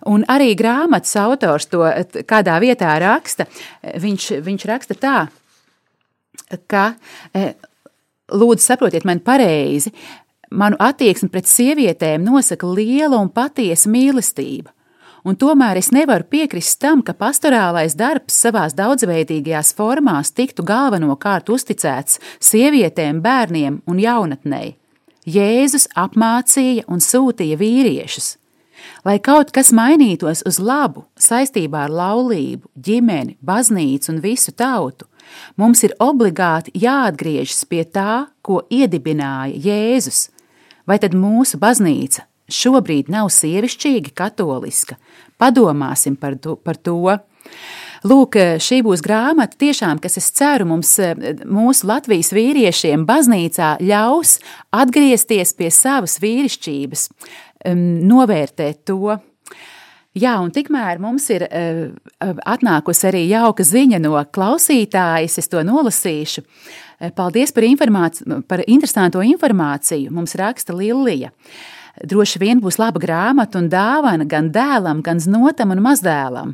Un 0.09 0.25
arī 0.25 0.55
grāmatas 0.57 1.13
autors 1.21 1.69
to 1.69 1.83
kādā 2.25 2.55
vietā 2.63 2.95
raksta. 3.03 3.45
Viņš, 3.85 4.29
viņš 4.41 4.65
raksta 4.71 4.97
tā, 4.97 5.17
ka, 6.65 6.87
lūdzu, 8.33 8.63
saprotiet 8.65 9.05
mani 9.05 9.21
pareizi, 9.21 9.93
manu 10.49 10.81
attieksmi 10.81 11.29
pret 11.29 11.45
sievietēm 11.53 12.25
nosaka 12.25 12.65
liela 12.65 13.21
un 13.21 13.29
patiesa 13.29 13.93
mīlestība 13.93 14.73
un 15.27 15.35
tomēr 15.35 15.79
es 15.81 15.91
nevaru 15.91 16.25
piekrist 16.31 16.79
tam, 16.79 17.03
ka 17.03 17.13
pastorālais 17.17 17.97
darbs 17.99 18.39
savās 18.45 18.75
daudzveidīgajās 18.77 19.73
formās 19.75 20.31
tiktu 20.31 20.63
galvenokārt 20.67 21.51
uzticēts 21.51 22.21
sievietēm, 22.39 23.19
bērniem 23.21 23.81
un 23.87 23.99
jaunatnei. 24.01 24.75
Jēzus 25.27 25.89
apmācīja 25.99 26.85
un 26.87 27.03
sūtīja 27.03 27.57
vīriešus. 27.59 28.37
Lai 29.03 29.17
kaut 29.23 29.51
kas 29.55 29.73
mainītos 29.75 30.43
uz 30.47 30.61
labu 30.63 31.03
saistībā 31.19 31.87
ar 31.87 31.93
laulību, 31.93 32.69
ģimeni, 32.79 33.35
baznīcu 33.43 34.13
un 34.13 34.21
visu 34.23 34.53
tautu, 34.55 35.09
mums 35.59 35.83
ir 35.83 35.95
obligāti 35.99 36.71
jāatgriežas 36.77 37.65
pie 37.67 37.83
tā, 37.83 38.27
ko 38.41 38.61
iedibināja 38.71 39.59
Jēzus. 39.67 40.27
Vai 40.87 41.01
tad 41.03 41.17
mūsu 41.17 41.59
baznīca 41.59 42.23
šobrīd 42.47 43.11
nav 43.11 43.27
sievišķīgi 43.33 44.13
katoliska. 44.15 44.95
Padomāsim 45.39 46.17
par 46.19 46.37
to. 46.41 46.57
Par 46.57 46.79
to. 46.81 47.17
Lūk, 48.07 48.37
šī 48.61 48.81
būs 48.85 49.01
grāmata, 49.01 49.57
tiešām, 49.57 49.97
kas, 50.01 50.19
es 50.19 50.29
ceru, 50.37 50.67
mums, 50.69 50.91
mūsu 51.49 51.87
Latvijas 51.89 52.29
vīriešiem, 52.35 53.07
baznīcā 53.07 53.77
ļaus 53.81 54.37
atgriezties 54.75 55.55
pie 55.57 55.71
savas 55.73 56.19
vīrišķības, 56.21 57.07
novērtēt 58.11 58.83
to. 58.87 59.17
Jā, 60.17 60.33
un 60.41 60.49
tikmēr 60.53 61.01
mums 61.01 61.27
ir 61.33 61.45
uh, 61.45 61.81
atnākusi 62.49 63.09
arī 63.09 63.23
jauka 63.29 63.65
ziņa 63.65 63.99
no 64.01 64.17
klausītājas, 64.33 65.37
es 65.41 65.49
to 65.51 65.61
nolasīšu. 65.65 66.45
Paldies 67.17 67.53
par, 67.53 67.67
par 68.49 68.63
interesanto 68.65 69.21
informāciju, 69.21 70.09
mums 70.13 70.33
raksta 70.39 70.73
Lilija. 70.73 71.29
Droši 72.05 72.39
vien 72.39 72.59
būs 72.61 72.77
laba 72.77 73.01
grāmata 73.01 73.57
un 73.57 73.69
dāvana 73.71 74.27
gan 74.29 74.51
dēlam, 74.53 75.01
gan 75.01 75.21
znotam 75.23 75.73
un 75.73 75.81
mazdēlam. 75.81 76.53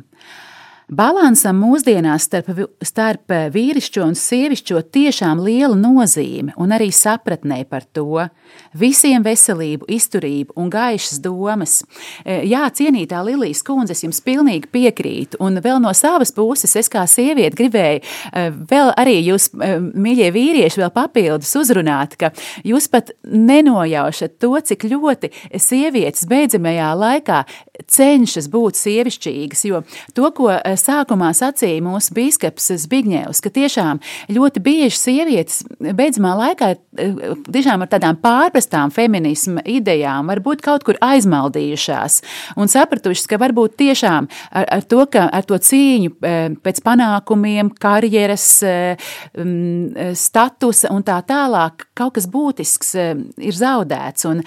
Balansam 0.92 1.56
mūsdienās 1.62 2.26
starp, 2.28 2.50
starp 2.84 3.32
vīrišķo 3.54 4.04
un 4.04 4.16
sievišķo 4.18 4.82
tiešām 4.92 5.40
liela 5.40 5.76
nozīme 5.78 6.52
un 6.60 6.74
arī 6.76 6.90
sapratnē 6.92 7.62
par 7.70 7.86
to. 7.96 8.26
Visiem 8.76 9.24
veselību, 9.24 9.88
izturību 9.88 10.52
un 10.60 10.68
gaišas 10.70 11.22
domas. 11.24 11.78
E, 12.20 12.42
jā, 12.50 12.66
cienītā 12.68 13.22
Lilijas 13.24 13.62
kundze, 13.64 13.96
es 13.96 14.04
jums 14.04 14.20
pilnīgi 14.24 14.68
piekrītu. 14.74 15.40
Un 15.40 15.56
vēl 15.64 15.80
no 15.80 15.92
savas 15.96 16.34
puses, 16.36 16.76
es 16.76 16.92
kā 16.92 17.06
sieviete 17.08 17.56
gribēju 17.62 18.02
e, 18.04 18.44
vēl 18.70 18.92
arī 19.00 19.16
jūs, 19.24 19.50
mīļie 19.56 20.28
vīrieši, 20.36 20.82
vēl 20.84 20.92
papildus 20.92 21.54
uzrunāt, 21.58 22.18
ka 22.20 22.34
jūs 22.66 22.90
pat 22.92 23.14
nenojaušat 23.24 24.36
to, 24.42 24.52
cik 24.68 24.84
ļoti 24.92 25.32
sievietes 25.56 26.28
beidzamajā 26.28 26.92
laikā 27.00 27.40
cenšas 27.90 28.46
būt 28.52 28.78
sievišķīgas, 28.78 29.64
jo 29.66 29.82
to, 30.14 30.28
ko 30.36 30.50
sākumā 30.78 31.32
sacīja 31.34 31.82
mūsu 31.84 32.14
bīskaps 32.16 32.70
Zbigņevs, 32.84 33.40
ka 33.42 33.50
tiešām 33.54 34.00
ļoti 34.34 34.62
bieži 34.64 34.98
sievietes 34.98 35.64
beidzamā 35.80 36.34
laikā 36.38 36.74
tiešām 36.94 37.84
ar 37.84 37.90
tādām 37.90 38.18
pārprastām 38.22 38.92
feminisma 38.94 39.64
idejām 39.66 40.30
varbūt 40.30 40.62
kaut 40.64 40.86
kur 40.86 40.98
aizmaldījušās 41.02 42.20
un 42.60 42.70
sapratušas, 42.70 43.26
ka 43.30 43.40
varbūt 43.42 43.76
tiešām 43.80 44.28
ar, 44.50 44.68
ar, 44.78 44.86
to, 44.86 45.02
ka, 45.10 45.26
ar 45.34 45.46
to 45.48 45.58
cīņu 45.58 46.14
e, 46.14 46.34
pēc 46.64 46.80
panākumiem, 46.84 47.72
karjeras, 47.80 48.46
statusa 50.18 50.92
un 50.94 51.04
tā 51.06 51.18
tālāk 51.26 51.88
kaut 51.96 52.14
kas 52.16 52.26
būtisks 52.30 52.94
ir 52.94 53.56
zaudēts. 53.56 54.26
Un 54.28 54.42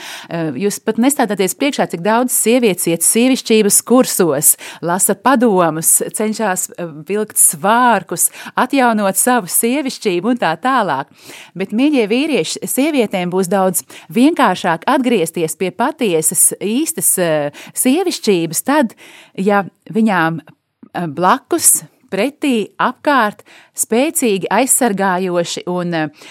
jūs 0.60 0.80
pat 0.84 1.00
nestādāties 1.02 1.56
priekšā, 1.60 1.88
cik 1.92 2.04
daudz 2.06 2.36
sievietes 2.36 2.88
iet 2.92 3.06
sievišķības 3.18 3.80
kursos, 3.88 4.54
lasa 4.86 5.16
padomus, 5.18 5.98
cenšas 6.18 6.68
eh, 6.76 6.92
vilkt 7.08 7.40
svārkus, 7.42 8.30
atjaunot 8.60 9.18
savu 9.18 9.50
sievišķību 9.52 10.34
un 10.34 10.42
tā 10.42 10.54
tālāk. 10.62 11.10
Bet, 11.58 11.74
mīļie 11.78 12.06
vīrieši, 12.12 12.64
sievietēm 12.68 13.34
būs 13.34 13.50
daudz 13.52 13.84
vienkāršāk 14.14 14.86
atgriezties 14.90 15.58
pie 15.60 15.72
patiesas, 15.74 16.52
īstas 16.62 17.14
eh, 17.22 17.68
sievišķības 17.78 18.66
tad, 18.68 18.98
ja 19.38 19.66
viņām 19.94 20.42
eh, 20.44 21.08
blakus 21.08 21.82
pretī, 22.12 22.70
apkārt, 22.80 23.44
spēcīgi, 23.78 24.50
aizsargājoši 24.54 25.66
un 25.72 25.96
uh, 25.98 26.28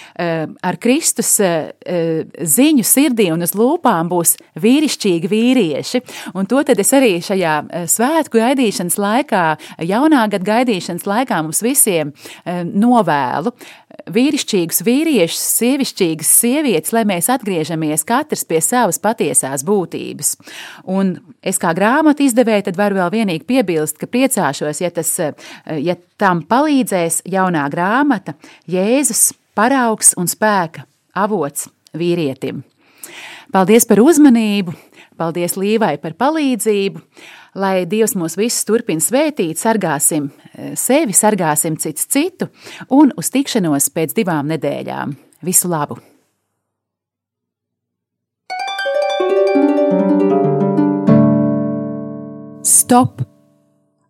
ar 0.66 0.80
Kristus 0.82 1.32
uh, 1.44 1.70
ziņu 2.57 2.86
sirdī 2.86 3.28
un 3.34 3.44
uz 3.47 3.55
lūpām 3.57 4.11
būs 4.12 4.36
vīrišķīgi 4.62 5.30
vīrieši. 5.32 6.03
Un 6.36 6.49
to 6.51 6.62
tad 6.66 6.80
es 6.82 6.92
arī 6.97 7.16
šajā 7.24 7.57
svētku 7.90 8.40
gaidīšanas 8.40 8.99
laikā, 9.01 9.44
jaunā 9.86 10.26
gada 10.32 10.51
gaidīšanas 10.53 11.07
laikā 11.09 11.42
mums 11.44 11.62
visiem 11.64 12.12
novēlu 12.47 13.53
vīrišķīgus 14.12 14.82
vīriešus, 14.86 15.42
sievišķīgas 15.61 16.30
sievietes, 16.40 16.92
lai 16.94 17.03
mēs 17.09 17.30
atgriežamies 17.32 18.05
katrs 18.07 18.44
pie 18.49 18.61
savas 18.62 19.01
patiesās 19.03 19.64
būtības. 19.66 20.34
Un 20.90 21.16
es 21.42 21.59
kā 21.62 21.72
grāmatu 21.76 22.26
izdevēju, 22.26 22.68
tad 22.68 22.78
varu 22.78 23.01
vēl 23.01 23.12
vienīgi 23.16 23.47
piebilst, 23.49 23.99
ka 24.01 24.11
priecāšos, 24.11 24.82
ja, 24.84 24.92
tas, 24.94 25.12
ja 25.66 25.97
tam 26.21 26.43
palīdzēs 26.49 27.23
jaunā 27.29 27.67
grāmata 27.73 28.37
Jēzus 28.71 29.31
paraugs 29.57 30.14
un 30.19 30.29
spēka 30.31 30.87
avots 31.17 31.69
vīrietim. 31.97 32.62
Paldies 33.53 33.87
par 33.89 34.03
uzmanību, 34.03 34.75
paldies 35.17 35.57
Līvai 35.57 35.97
par 36.03 36.17
palīdzību. 36.19 37.03
Lai 37.57 37.87
Dievs 37.89 38.12
mūs 38.19 38.35
visus 38.37 38.67
turpina 38.69 39.01
svētīt, 39.01 39.57
sargāsim 39.57 40.29
eh, 40.29 40.75
sevi, 40.77 41.14
sargāsim 41.17 41.79
cits 41.81 42.05
citu 42.12 42.51
un 42.93 43.14
uz 43.17 43.31
tikšanos 43.33 43.89
pēc 43.95 44.12
divām 44.19 44.53
nedēļām. 44.53 45.17
Visu 45.47 45.71
labu! 45.73 45.97
Stop! 52.67 53.36